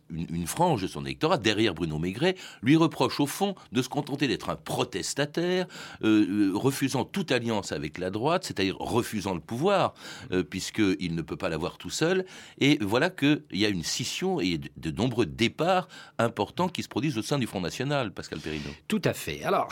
une, 0.10 0.48
frange 0.48 0.82
de 0.82 0.88
son 0.88 1.06
électorat, 1.06 1.38
derrière 1.38 1.74
Bruno 1.74 2.00
Maigret, 2.00 2.36
lui 2.62 2.76
reproche 2.76 3.20
au 3.20 3.26
fond 3.26 3.56
de 3.72 3.82
se 3.82 3.90
contenter 3.90 4.28
d'être 4.28 4.50
un 4.50 4.56
protestataire, 4.56 5.68
refusant 6.02 7.04
toute 7.04 7.32
alliance 7.32 7.72
avec 7.72 7.98
la 7.98 8.10
droite, 8.10 8.46
c'est-à-dire 8.46 8.78
refusant 8.78 9.34
le 9.34 9.40
pouvoir, 9.42 9.94
puisqu'il 10.50 11.16
ne 11.16 11.22
peut 11.22 11.36
pas 11.36 11.50
l'avoir 11.50 11.78
tout 11.78 11.90
seul. 11.90 12.26
Et 12.60 12.78
voilà 12.82 13.10
qu'il 13.10 13.42
y 13.52 13.66
a 13.66 13.70
une 13.70 13.84
scission 13.84 14.40
et 14.40 14.58
de, 14.58 14.70
de 14.78 14.92
nombreux 14.92 15.26
départs 15.26 15.88
importants 16.18 16.70
qui 16.70 16.84
se 16.84 16.88
produisent 16.88 17.18
au 17.18 17.24
sein 17.24 17.40
du 17.40 17.48
Front 17.48 17.62
National, 17.62 18.14
Pascal 18.14 18.40
Perrineau. 18.40 18.72
Tout 18.88 19.02
à 19.04 19.14
fait. 19.14 19.44
Alors, 19.44 19.68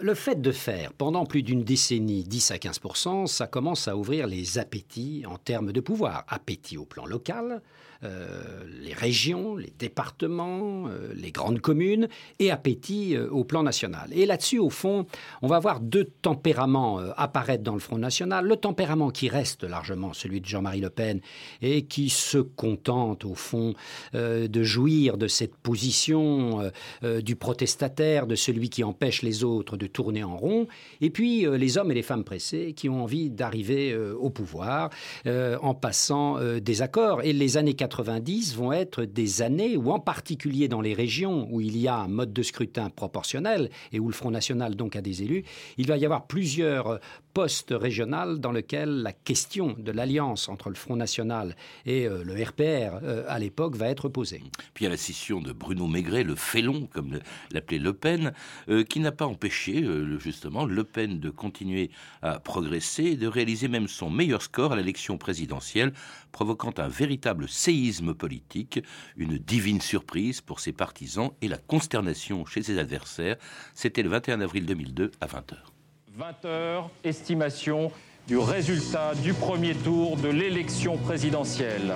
le 0.00 0.14
fait 0.14 0.40
de 0.40 0.52
faire 0.52 0.92
pendant 0.92 1.26
plus 1.26 1.42
d'une 1.42 1.64
décennie 1.64 2.24
10 2.24 2.50
à 2.52 2.56
15% 2.56 3.26
ça 3.26 3.46
commence 3.46 3.88
à 3.88 3.96
ouvrir 3.96 4.26
les 4.26 4.58
appétits 4.58 5.24
en 5.26 5.36
termes 5.36 5.72
de 5.72 5.80
pouvoir. 5.80 6.24
Appétit 6.28 6.78
au 6.78 6.84
plan 6.84 7.06
local, 7.06 7.60
euh, 8.04 8.64
les 8.80 8.94
régions, 8.94 9.54
les 9.54 9.72
départements, 9.78 10.88
euh, 10.88 11.12
les 11.14 11.30
grandes 11.30 11.60
communes, 11.60 12.08
et 12.40 12.50
appétit 12.50 13.14
euh, 13.14 13.28
au 13.30 13.44
plan 13.44 13.62
national. 13.62 14.08
Et 14.10 14.26
là-dessus, 14.26 14.58
au 14.58 14.70
fond, 14.70 15.06
on 15.40 15.46
va 15.46 15.60
voir 15.60 15.78
deux 15.78 16.06
tempéraments 16.22 16.98
apparaître 17.16 17.62
dans 17.62 17.74
le 17.74 17.80
Front 17.80 17.98
National. 17.98 18.44
Le 18.44 18.56
tempérament 18.56 19.10
qui 19.10 19.28
reste 19.28 19.62
largement 19.62 20.12
celui 20.12 20.40
de 20.40 20.46
Jean-Marie 20.46 20.80
Le 20.80 20.90
Pen 20.90 21.20
et 21.60 21.82
qui 21.82 22.08
se 22.08 22.38
contente, 22.38 23.24
au 23.24 23.34
fond, 23.34 23.74
de 24.14 24.62
jouir 24.62 25.16
de 25.16 25.28
cette 25.28 25.56
position 25.56 26.70
du 27.02 27.36
protestataire, 27.36 28.26
de 28.26 28.34
celui 28.34 28.68
qui 28.68 28.84
empêche 28.84 29.22
les 29.22 29.44
autres 29.44 29.76
de 29.76 29.86
tourner 29.86 30.24
en 30.24 30.36
rond. 30.36 30.66
Et 31.00 31.10
puis, 31.10 31.46
les 31.46 31.78
hommes 31.78 31.90
et 31.90 31.94
les 31.94 32.02
femmes 32.02 32.24
pressés 32.24 32.72
qui 32.74 32.88
ont 32.88 33.02
envie 33.02 33.30
d'arriver 33.30 33.96
au 33.96 34.30
pouvoir 34.30 34.90
en 35.26 35.74
passant 35.74 36.38
des 36.60 36.82
accords. 36.82 37.22
Et 37.22 37.32
les 37.32 37.56
années 37.56 37.74
80 37.74 37.91
90 37.96 38.56
vont 38.56 38.72
être 38.72 39.04
des 39.04 39.42
années 39.42 39.76
où, 39.76 39.90
en 39.90 40.00
particulier 40.00 40.68
dans 40.68 40.80
les 40.80 40.94
régions 40.94 41.46
où 41.50 41.60
il 41.60 41.76
y 41.76 41.88
a 41.88 41.96
un 41.96 42.08
mode 42.08 42.32
de 42.32 42.42
scrutin 42.42 42.88
proportionnel 42.88 43.70
et 43.92 44.00
où 44.00 44.08
le 44.08 44.14
Front 44.14 44.30
National 44.30 44.74
donc 44.74 44.96
a 44.96 45.02
des 45.02 45.22
élus, 45.22 45.44
il 45.76 45.86
va 45.86 45.98
y 45.98 46.04
avoir 46.04 46.26
plusieurs 46.26 47.00
poste 47.32 47.74
régional 47.76 48.38
dans 48.40 48.52
lequel 48.52 49.02
la 49.02 49.12
question 49.12 49.74
de 49.78 49.90
l'alliance 49.90 50.48
entre 50.48 50.68
le 50.68 50.74
Front 50.74 50.96
National 50.96 51.56
et 51.86 52.06
euh, 52.06 52.22
le 52.24 52.34
RPR 52.34 52.98
euh, 53.02 53.24
à 53.28 53.38
l'époque 53.38 53.76
va 53.76 53.88
être 53.88 54.08
posée. 54.08 54.42
Puis 54.74 54.82
il 54.82 54.84
y 54.84 54.86
a 54.86 54.90
la 54.90 54.96
scission 54.96 55.40
de 55.40 55.52
Bruno 55.52 55.86
Maigret, 55.86 56.24
le 56.24 56.34
félon, 56.34 56.88
comme 56.92 57.18
l'appelait 57.50 57.78
Le 57.78 57.92
Pen, 57.92 58.32
euh, 58.68 58.84
qui 58.84 59.00
n'a 59.00 59.12
pas 59.12 59.26
empêché 59.26 59.84
justement 60.18 60.64
Le 60.64 60.84
Pen 60.84 61.20
de 61.20 61.30
continuer 61.30 61.90
à 62.22 62.38
progresser 62.38 63.04
et 63.04 63.16
de 63.16 63.26
réaliser 63.26 63.68
même 63.68 63.88
son 63.88 64.10
meilleur 64.10 64.42
score 64.42 64.72
à 64.72 64.76
l'élection 64.76 65.18
présidentielle, 65.18 65.92
provoquant 66.30 66.74
un 66.78 66.88
véritable 66.88 67.48
séisme 67.48 68.14
politique, 68.14 68.80
une 69.16 69.38
divine 69.38 69.80
surprise 69.80 70.40
pour 70.40 70.60
ses 70.60 70.72
partisans 70.72 71.30
et 71.40 71.48
la 71.48 71.58
consternation 71.58 72.44
chez 72.46 72.62
ses 72.62 72.78
adversaires. 72.78 73.36
C'était 73.74 74.02
le 74.02 74.10
21 74.10 74.40
avril 74.40 74.66
2002 74.66 75.10
à 75.20 75.26
20h. 75.26 75.71
20 76.16 76.44
heures, 76.44 76.90
estimation 77.04 77.90
du 78.28 78.36
résultat 78.36 79.12
du 79.22 79.32
premier 79.32 79.74
tour 79.74 80.18
de 80.18 80.28
l'élection 80.28 80.98
présidentielle. 80.98 81.94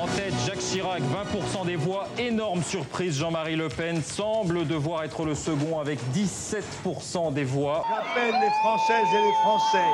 En 0.00 0.06
tête, 0.06 0.32
Jacques 0.46 0.60
Chirac, 0.60 1.02
20% 1.02 1.66
des 1.66 1.74
voix. 1.74 2.06
Énorme 2.18 2.62
surprise, 2.62 3.18
Jean-Marie 3.18 3.56
Le 3.56 3.68
Pen 3.68 4.00
semble 4.00 4.64
devoir 4.66 5.02
être 5.02 5.24
le 5.24 5.34
second 5.34 5.80
avec 5.80 5.98
17% 6.14 7.32
des 7.32 7.42
voix. 7.42 7.84
J'appelle 7.88 8.40
les 8.40 8.50
Françaises 8.60 9.08
et 9.12 9.22
les 9.22 9.34
Français, 9.42 9.88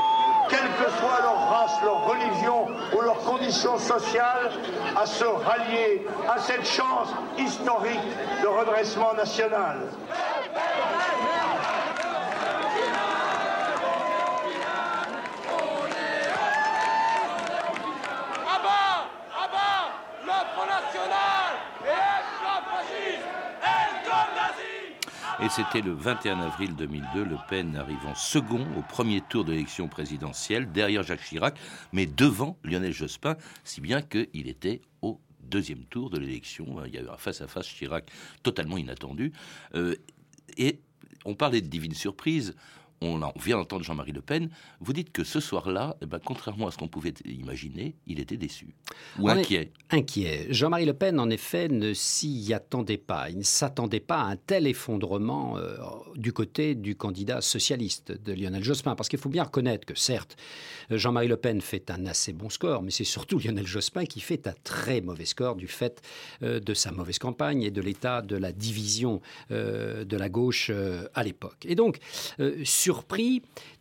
quelle 0.51 0.59
que 0.61 0.91
soit 0.99 1.21
leur 1.23 1.49
race, 1.49 1.81
leur 1.83 2.07
religion 2.07 2.67
ou 2.95 3.01
leur 3.01 3.19
condition 3.21 3.79
sociale, 3.79 4.53
à 4.95 5.07
se 5.07 5.25
rallier 5.25 6.07
à 6.29 6.39
cette 6.39 6.67
chance 6.67 7.09
historique 7.39 7.99
de 8.43 8.47
redressement 8.47 9.15
national. 9.15 9.79
Et 25.43 25.49
c'était 25.49 25.81
le 25.81 25.93
21 25.93 26.41
avril 26.41 26.77
2002, 26.77 27.25
Le 27.25 27.37
Pen 27.49 27.75
arrivant 27.75 28.15
second 28.15 28.65
au 28.79 28.83
premier 28.83 29.21
tour 29.21 29.45
de 29.45 29.51
l'élection 29.51 29.89
présidentielle, 29.89 30.71
derrière 30.71 31.03
Jacques 31.03 31.25
Chirac, 31.25 31.59
mais 31.93 32.07
devant 32.07 32.57
Lionel 32.63 32.93
Jospin, 32.93 33.37
si 33.65 33.81
bien 33.81 34.01
qu'il 34.01 34.49
était 34.49 34.81
au 35.03 35.21
deuxième 35.41 35.85
tour 35.87 36.09
de 36.11 36.21
l'élection. 36.21 36.77
Il 36.87 36.95
y 36.95 36.99
a 36.99 37.03
eu 37.03 37.09
un 37.09 37.17
face-à-face 37.17 37.67
Chirac 37.67 38.11
totalement 38.45 38.79
inattendu. 38.79 39.33
Euh, 39.75 39.97
et 40.57 40.79
on 41.25 41.35
parlait 41.35 41.61
de 41.61 41.67
divine 41.67 41.95
surprise 41.95 42.55
on, 43.05 43.33
vient 43.39 43.57
d'entendre 43.57 43.85
Jean-Marie 43.85 44.13
Le 44.13 44.23
Pen, 44.23 44.51
vous 44.81 44.93
dites 44.93 45.13
que 45.13 45.25
ce 45.25 45.41
soir-là, 45.41 45.97
eh 46.01 46.07
ben, 46.07 46.19
contrairement 46.25 46.69
à 46.69 46.71
ce 46.71 46.79
qu'on 46.79 46.89
pouvait 46.89 47.15
imaginer, 47.25 47.95
il 48.07 48.21
était 48.21 48.37
déçu 48.37 48.75
ou 49.19 49.29
inquiet. 49.29 49.73
Inquiet. 49.91 50.47
Jean-Marie 50.51 50.87
Le 50.87 50.95
Pen, 50.95 51.21
en 51.21 51.31
effet, 51.31 51.69
ne 51.69 51.93
s'y 51.93 52.53
attendait 52.53 52.99
pas. 52.99 53.31
Il 53.31 53.39
ne 53.39 53.43
s'attendait 53.43 54.01
pas 54.01 54.21
à 54.21 54.25
un 54.25 54.37
tel 54.37 54.67
effondrement 54.67 55.57
euh, 55.59 55.77
du 56.17 56.33
côté 56.33 56.75
du 56.75 56.97
candidat 56.97 57.41
socialiste 57.41 58.13
de 58.13 58.33
Lionel 58.33 58.63
Jospin. 58.63 58.95
Parce 58.95 59.09
qu'il 59.09 59.19
faut 59.19 59.29
bien 59.29 59.45
reconnaître 59.45 59.87
que, 59.87 59.95
certes, 59.95 60.37
Jean-Marie 60.91 61.29
Le 61.29 61.37
Pen 61.37 61.61
fait 61.61 61.91
un 61.91 62.07
assez 62.07 62.33
bon 62.33 62.51
score, 62.51 62.83
mais 62.83 62.91
c'est 62.91 63.05
surtout 63.05 63.39
Lionel 63.39 63.67
Jospin 63.67 64.05
qui 64.05 64.21
fait 64.21 64.47
un 64.47 64.55
très 64.65 65.01
mauvais 65.01 65.25
score 65.25 65.57
du 65.57 65.69
fait 65.69 66.03
euh, 66.43 66.61
de 66.61 66.75
sa 66.75 66.91
mauvaise 66.91 67.19
campagne 67.19 67.63
et 67.63 67.71
de 67.71 67.81
l'état 67.81 68.23
de 68.23 68.37
la 68.37 68.53
division 68.53 69.21
euh, 69.51 70.05
de 70.05 70.17
la 70.17 70.29
gauche 70.29 70.71
à 71.15 71.23
l'époque. 71.23 71.65
Et 71.65 71.75
donc, 71.75 71.99
sur 72.65 72.94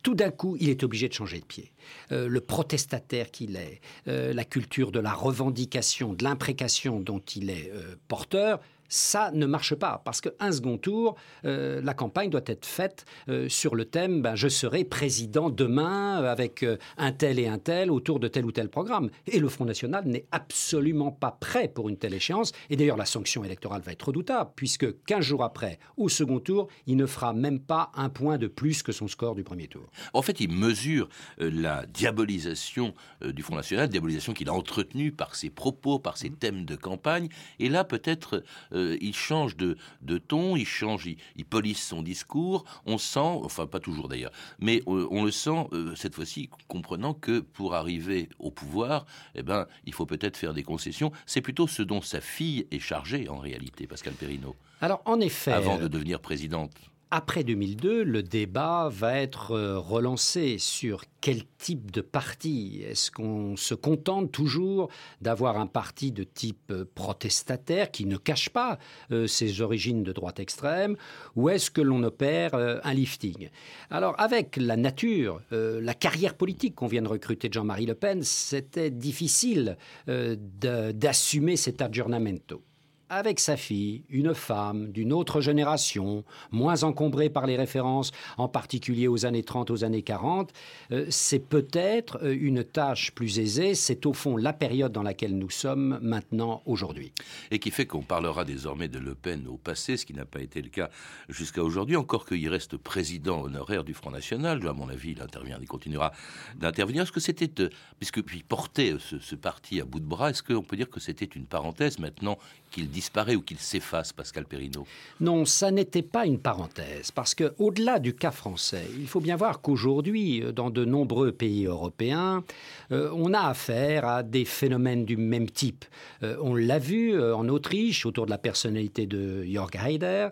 tout 0.02 0.14
d'un 0.14 0.30
coup, 0.30 0.56
il 0.60 0.68
est 0.68 0.82
obligé 0.82 1.08
de 1.08 1.14
changer 1.14 1.40
de 1.40 1.44
pied. 1.44 1.72
Euh, 2.12 2.28
le 2.28 2.40
protestataire 2.40 3.30
qu'il 3.30 3.56
est, 3.56 3.80
euh, 4.08 4.32
la 4.32 4.44
culture 4.44 4.90
de 4.90 5.00
la 5.00 5.12
revendication, 5.12 6.12
de 6.12 6.24
l'imprécation 6.24 7.00
dont 7.00 7.20
il 7.34 7.50
est 7.50 7.70
euh, 7.72 7.96
porteur, 8.08 8.60
ça 8.94 9.32
ne 9.32 9.44
marche 9.44 9.74
pas 9.74 10.00
parce 10.04 10.20
qu'un 10.20 10.52
second 10.52 10.78
tour, 10.78 11.16
euh, 11.44 11.80
la 11.82 11.94
campagne 11.94 12.30
doit 12.30 12.44
être 12.46 12.64
faite 12.64 13.04
euh, 13.28 13.48
sur 13.48 13.74
le 13.74 13.86
thème 13.86 14.22
ben, 14.22 14.36
je 14.36 14.46
serai 14.46 14.84
président 14.84 15.50
demain 15.50 16.22
euh, 16.22 16.30
avec 16.30 16.64
un 16.96 17.12
tel 17.12 17.40
et 17.40 17.48
un 17.48 17.58
tel 17.58 17.90
autour 17.90 18.20
de 18.20 18.28
tel 18.28 18.44
ou 18.44 18.52
tel 18.52 18.68
programme. 18.68 19.10
Et 19.26 19.40
le 19.40 19.48
Front 19.48 19.64
National 19.64 20.04
n'est 20.06 20.26
absolument 20.30 21.10
pas 21.10 21.32
prêt 21.32 21.66
pour 21.66 21.88
une 21.88 21.96
telle 21.96 22.14
échéance. 22.14 22.52
Et 22.70 22.76
d'ailleurs, 22.76 22.96
la 22.96 23.04
sanction 23.04 23.42
électorale 23.42 23.82
va 23.82 23.90
être 23.90 24.06
redoutable 24.06 24.50
puisque 24.54 25.04
15 25.06 25.24
jours 25.24 25.42
après, 25.42 25.80
au 25.96 26.08
second 26.08 26.38
tour, 26.38 26.68
il 26.86 26.96
ne 26.96 27.06
fera 27.06 27.32
même 27.32 27.58
pas 27.58 27.90
un 27.96 28.08
point 28.08 28.38
de 28.38 28.46
plus 28.46 28.84
que 28.84 28.92
son 28.92 29.08
score 29.08 29.34
du 29.34 29.42
premier 29.42 29.66
tour. 29.66 29.90
En 30.12 30.22
fait, 30.22 30.40
il 30.40 30.50
mesure 30.50 31.08
la 31.38 31.84
diabolisation 31.86 32.94
du 33.24 33.42
Front 33.42 33.56
National, 33.56 33.88
diabolisation 33.88 34.34
qu'il 34.34 34.48
a 34.48 34.52
entretenue 34.52 35.10
par 35.10 35.34
ses 35.34 35.50
propos, 35.50 35.98
par 35.98 36.16
ses 36.16 36.30
thèmes 36.30 36.64
de 36.64 36.76
campagne. 36.76 37.28
Et 37.58 37.68
là, 37.68 37.82
peut-être 37.82 38.44
euh, 38.83 38.83
il 39.00 39.14
change 39.14 39.56
de, 39.56 39.76
ton, 40.18 40.56
il 40.56 40.66
change, 40.66 41.06
il, 41.06 41.44
polisse 41.44 41.82
son 41.82 42.02
discours. 42.02 42.64
On 42.86 42.98
sent, 42.98 43.18
enfin 43.20 43.66
pas 43.66 43.80
toujours 43.80 44.08
d'ailleurs, 44.08 44.32
mais 44.58 44.82
euh, 44.86 45.06
on, 45.10 45.24
le 45.24 45.30
sent 45.30 45.68
euh, 45.72 45.94
cette 45.94 46.14
fois-ci, 46.14 46.50
comprenant 46.68 47.14
que 47.14 47.40
pour 47.40 47.74
arriver 47.74 48.28
au 48.38 48.50
pouvoir, 48.50 49.06
eh 49.34 49.42
ben, 49.42 49.66
il 49.84 49.92
faut 49.92 50.06
peut-être 50.06 50.36
faire 50.36 50.54
des 50.54 50.62
concessions. 50.62 51.12
C'est 51.26 51.40
plutôt 51.40 51.66
ce 51.66 51.82
dont 51.82 52.00
sa 52.00 52.20
fille 52.20 52.66
est 52.70 52.78
chargée 52.78 53.28
en 53.28 53.38
réalité, 53.38 53.86
Pascal 53.86 54.14
Perrineau. 54.14 54.56
Alors 54.80 55.02
en 55.04 55.20
effet, 55.20 55.52
avant 55.52 55.78
de 55.78 55.88
devenir 55.88 56.20
présidente. 56.20 56.72
Après 57.16 57.44
2002, 57.44 58.02
le 58.02 58.24
débat 58.24 58.88
va 58.90 59.20
être 59.20 59.52
euh, 59.52 59.78
relancé 59.78 60.58
sur 60.58 61.04
quel 61.20 61.44
type 61.58 61.92
de 61.92 62.00
parti. 62.00 62.82
Est-ce 62.84 63.12
qu'on 63.12 63.56
se 63.56 63.76
contente 63.76 64.32
toujours 64.32 64.90
d'avoir 65.20 65.56
un 65.58 65.68
parti 65.68 66.10
de 66.10 66.24
type 66.24 66.72
euh, 66.72 66.84
protestataire 66.96 67.92
qui 67.92 68.06
ne 68.06 68.16
cache 68.16 68.48
pas 68.48 68.80
euh, 69.12 69.28
ses 69.28 69.60
origines 69.60 70.02
de 70.02 70.10
droite 70.10 70.40
extrême 70.40 70.96
ou 71.36 71.50
est-ce 71.50 71.70
que 71.70 71.80
l'on 71.80 72.02
opère 72.02 72.56
un 72.56 72.94
lifting? 72.94 73.48
Alors 73.90 74.18
avec 74.18 74.56
la 74.56 74.76
nature, 74.76 75.40
la 75.52 75.94
carrière 75.94 76.34
politique 76.34 76.74
qu'on 76.74 76.88
vient 76.88 77.02
de 77.02 77.08
recruter 77.08 77.48
de 77.48 77.54
Jean-Marie 77.54 77.86
Le 77.86 77.94
Pen, 77.94 78.24
c'était 78.24 78.90
difficile 78.90 79.76
d'assumer 80.08 81.56
cet 81.56 81.80
aggiornamento 81.80 82.60
avec 83.08 83.40
sa 83.40 83.56
fille, 83.56 84.04
une 84.08 84.34
femme 84.34 84.90
d'une 84.90 85.12
autre 85.12 85.40
génération, 85.40 86.24
moins 86.50 86.82
encombrée 86.82 87.30
par 87.30 87.46
les 87.46 87.56
références, 87.56 88.12
en 88.38 88.48
particulier 88.48 89.08
aux 89.08 89.26
années 89.26 89.42
30, 89.42 89.70
aux 89.70 89.84
années 89.84 90.02
40, 90.02 90.52
euh, 90.92 91.06
c'est 91.10 91.38
peut-être 91.38 92.18
euh, 92.22 92.36
une 92.38 92.64
tâche 92.64 93.12
plus 93.12 93.38
aisée. 93.38 93.74
C'est 93.74 94.06
au 94.06 94.12
fond 94.12 94.36
la 94.36 94.52
période 94.52 94.92
dans 94.92 95.02
laquelle 95.02 95.36
nous 95.36 95.50
sommes 95.50 95.98
maintenant, 96.02 96.62
aujourd'hui. 96.66 97.12
Et 97.50 97.58
qui 97.58 97.70
fait 97.70 97.86
qu'on 97.86 98.02
parlera 98.02 98.44
désormais 98.44 98.88
de 98.88 98.98
Le 98.98 99.14
Pen 99.14 99.46
au 99.48 99.56
passé, 99.56 99.96
ce 99.96 100.06
qui 100.06 100.14
n'a 100.14 100.24
pas 100.24 100.40
été 100.40 100.62
le 100.62 100.68
cas 100.68 100.90
jusqu'à 101.28 101.62
aujourd'hui, 101.62 101.96
encore 101.96 102.26
qu'il 102.26 102.48
reste 102.48 102.76
président 102.76 103.42
honoraire 103.42 103.84
du 103.84 103.94
Front 103.94 104.10
National. 104.10 104.66
À 104.66 104.72
mon 104.72 104.88
avis, 104.88 105.12
il 105.12 105.22
intervient, 105.22 105.58
il 105.60 105.68
continuera 105.68 106.12
d'intervenir. 106.56 107.02
Est-ce 107.02 107.12
que 107.12 107.20
c'était, 107.20 107.62
euh, 107.62 107.68
puisqu'il 107.98 108.44
portait 108.44 108.96
ce, 108.98 109.18
ce 109.18 109.34
parti 109.34 109.80
à 109.80 109.84
bout 109.84 110.00
de 110.00 110.06
bras, 110.06 110.30
est-ce 110.30 110.42
qu'on 110.42 110.62
peut 110.62 110.76
dire 110.76 110.90
que 110.90 111.00
c'était 111.00 111.24
une 111.24 111.46
parenthèse 111.46 111.98
maintenant 111.98 112.38
qu'il 112.74 112.90
disparaît 112.90 113.36
ou 113.36 113.40
qu'il 113.40 113.58
s'efface, 113.58 114.12
Pascal 114.12 114.46
Perrineau 114.46 114.84
Non, 115.20 115.44
ça 115.44 115.70
n'était 115.70 116.02
pas 116.02 116.26
une 116.26 116.40
parenthèse, 116.40 117.12
parce 117.12 117.34
que 117.34 117.54
au-delà 117.58 118.00
du 118.00 118.14
cas 118.14 118.32
français, 118.32 118.84
il 118.98 119.06
faut 119.06 119.20
bien 119.20 119.36
voir 119.36 119.60
qu'aujourd'hui, 119.60 120.42
euh, 120.42 120.50
dans 120.50 120.70
de 120.70 120.84
nombreux 120.84 121.30
pays 121.30 121.66
européens, 121.66 122.42
euh, 122.90 123.10
on 123.14 123.32
a 123.32 123.42
affaire 123.42 124.06
à 124.06 124.22
des 124.24 124.44
phénomènes 124.44 125.04
du 125.04 125.16
même 125.16 125.48
type. 125.48 125.84
Euh, 126.24 126.36
on 126.42 126.56
l'a 126.56 126.80
vu 126.80 127.14
en 127.22 127.48
Autriche 127.48 128.06
autour 128.06 128.26
de 128.26 128.30
la 128.30 128.38
personnalité 128.38 129.06
de 129.06 129.44
Jörg 129.44 129.76
Haider, 129.76 130.28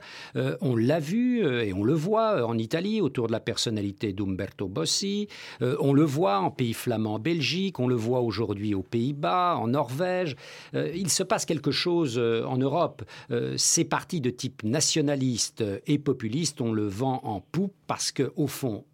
on 0.60 0.74
l'a 0.74 0.98
vu 0.98 1.46
et 1.46 1.72
on 1.72 1.84
le 1.84 1.92
voit 1.92 2.44
en 2.44 2.58
Italie 2.58 3.00
autour 3.00 3.28
de 3.28 3.32
la 3.32 3.40
personnalité 3.40 4.12
d'Umberto 4.12 4.66
Bossi, 4.66 5.28
on 5.60 5.92
le 5.92 6.02
voit 6.02 6.38
en 6.38 6.50
pays 6.50 6.72
flamand 6.72 7.18
Belgique, 7.18 7.78
on 7.78 7.86
le 7.86 7.94
voit 7.94 8.20
aujourd'hui 8.20 8.74
aux 8.74 8.82
Pays-Bas, 8.82 9.56
en 9.56 9.68
Norvège. 9.68 10.36
il 10.74 11.10
se 11.10 11.22
passe 11.22 11.44
quelque 11.44 11.70
chose 11.70 12.18
en 12.40 12.56
Europe, 12.56 13.02
euh, 13.30 13.54
ces 13.56 13.84
partis 13.84 14.20
de 14.20 14.30
type 14.30 14.62
nationaliste 14.62 15.64
et 15.86 15.98
populiste, 15.98 16.60
on 16.60 16.72
le 16.72 16.86
vend 16.86 17.20
en 17.24 17.40
poupe 17.40 17.74
parce 17.86 18.12
qu'au 18.12 18.46
fond, 18.46 18.84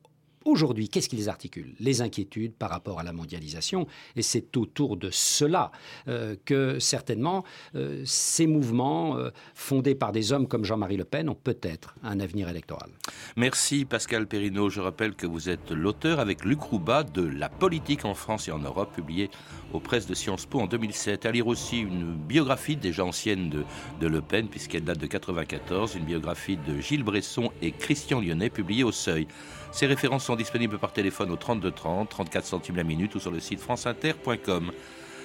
Aujourd'hui, 0.49 0.89
qu'est-ce 0.89 1.11
qui 1.11 1.17
les 1.17 1.29
articule 1.29 1.75
Les 1.79 2.01
inquiétudes 2.01 2.55
par 2.55 2.71
rapport 2.71 2.99
à 2.99 3.03
la 3.03 3.13
mondialisation. 3.13 3.87
Et 4.17 4.23
c'est 4.23 4.57
autour 4.57 4.97
de 4.97 5.11
cela 5.13 5.71
euh, 6.09 6.37
que 6.47 6.79
certainement 6.79 7.45
euh, 7.75 8.03
ces 8.07 8.47
mouvements 8.47 9.19
euh, 9.19 9.29
fondés 9.53 9.95
par 9.95 10.11
des 10.11 10.33
hommes 10.33 10.49
comme 10.49 10.65
Jean-Marie 10.65 10.97
Le 10.97 11.05
Pen 11.05 11.29
ont 11.29 11.35
peut-être 11.35 11.97
un 12.03 12.19
avenir 12.19 12.49
électoral. 12.49 12.89
Merci 13.37 13.85
Pascal 13.85 14.27
Perrineau. 14.27 14.71
Je 14.71 14.81
rappelle 14.81 15.15
que 15.15 15.27
vous 15.27 15.51
êtes 15.51 15.71
l'auteur 15.71 16.19
avec 16.19 16.47
Luc 16.47 16.63
Rouba 16.63 17.03
de 17.03 17.21
La 17.21 17.51
politique 17.51 18.07
en 18.07 18.15
France 18.15 18.49
et 18.49 18.51
en 18.51 18.59
Europe, 18.59 18.95
publié 18.95 19.29
aux 19.75 19.81
presses 19.81 20.07
de 20.07 20.15
Sciences 20.15 20.47
Po 20.47 20.61
en 20.61 20.67
2007. 20.67 21.27
À 21.27 21.31
lire 21.31 21.47
aussi 21.47 21.81
une 21.81 22.15
biographie 22.15 22.77
déjà 22.77 23.05
ancienne 23.05 23.51
de, 23.51 24.07
Le 24.07 24.23
Pen, 24.23 24.49
puisqu'elle 24.49 24.85
date 24.85 24.99
de 24.99 25.07
94, 25.07 25.95
une 25.95 26.05
biographie 26.05 26.57
de 26.57 26.81
Gilles 26.81 27.05
Bresson 27.05 27.51
et 27.61 27.73
Christian 27.73 28.23
Lyonnais, 28.23 28.49
publiée 28.49 28.85
au 28.85 28.93
Seuil. 28.93 29.27
Ces 29.71 29.87
références 29.87 30.25
sont 30.25 30.37
disponibles 30.37 30.79
par 30.79 30.93
téléphone 30.93 31.31
au 31.31 31.37
32 31.37 31.71
30, 31.71 32.09
34 32.09 32.45
centimes 32.45 32.77
la 32.77 32.85
minute 32.85 33.15
ou 33.15 33.21
sur 33.21 33.31
le 33.31 33.41
site 33.41 33.61
franceinter.com. 33.61 34.73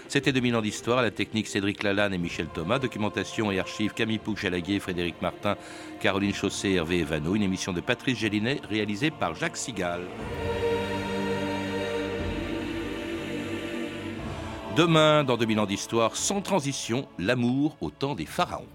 C'était 0.07 0.33
2000 0.33 0.55
ans 0.57 0.61
d'histoire, 0.61 1.01
la 1.01 1.11
technique 1.11 1.47
Cédric 1.47 1.81
Lalanne 1.81 2.13
et 2.13 2.17
Michel 2.17 2.47
Thomas, 2.47 2.77
documentation 2.77 3.51
et 3.51 3.59
archives 3.59 3.93
Camille 3.93 4.19
Pouc-Jalaguier, 4.19 4.79
Frédéric 4.79 5.21
Martin, 5.21 5.55
Caroline 6.01 6.33
Chaussé, 6.33 6.73
Hervé 6.73 6.99
Evano, 6.99 7.35
une 7.35 7.41
émission 7.41 7.73
de 7.73 7.81
Patrice 7.81 8.19
Gélinet 8.19 8.59
réalisée 8.69 9.11
par 9.11 9.33
Jacques 9.33 9.57
Sigal. 9.57 10.01
Demain, 14.75 15.23
dans 15.23 15.37
2000 15.37 15.59
ans 15.59 15.65
d'histoire, 15.65 16.15
sans 16.15 16.41
transition, 16.41 17.07
l'amour 17.17 17.77
au 17.79 17.89
temps 17.89 18.15
des 18.15 18.25
pharaons. 18.25 18.67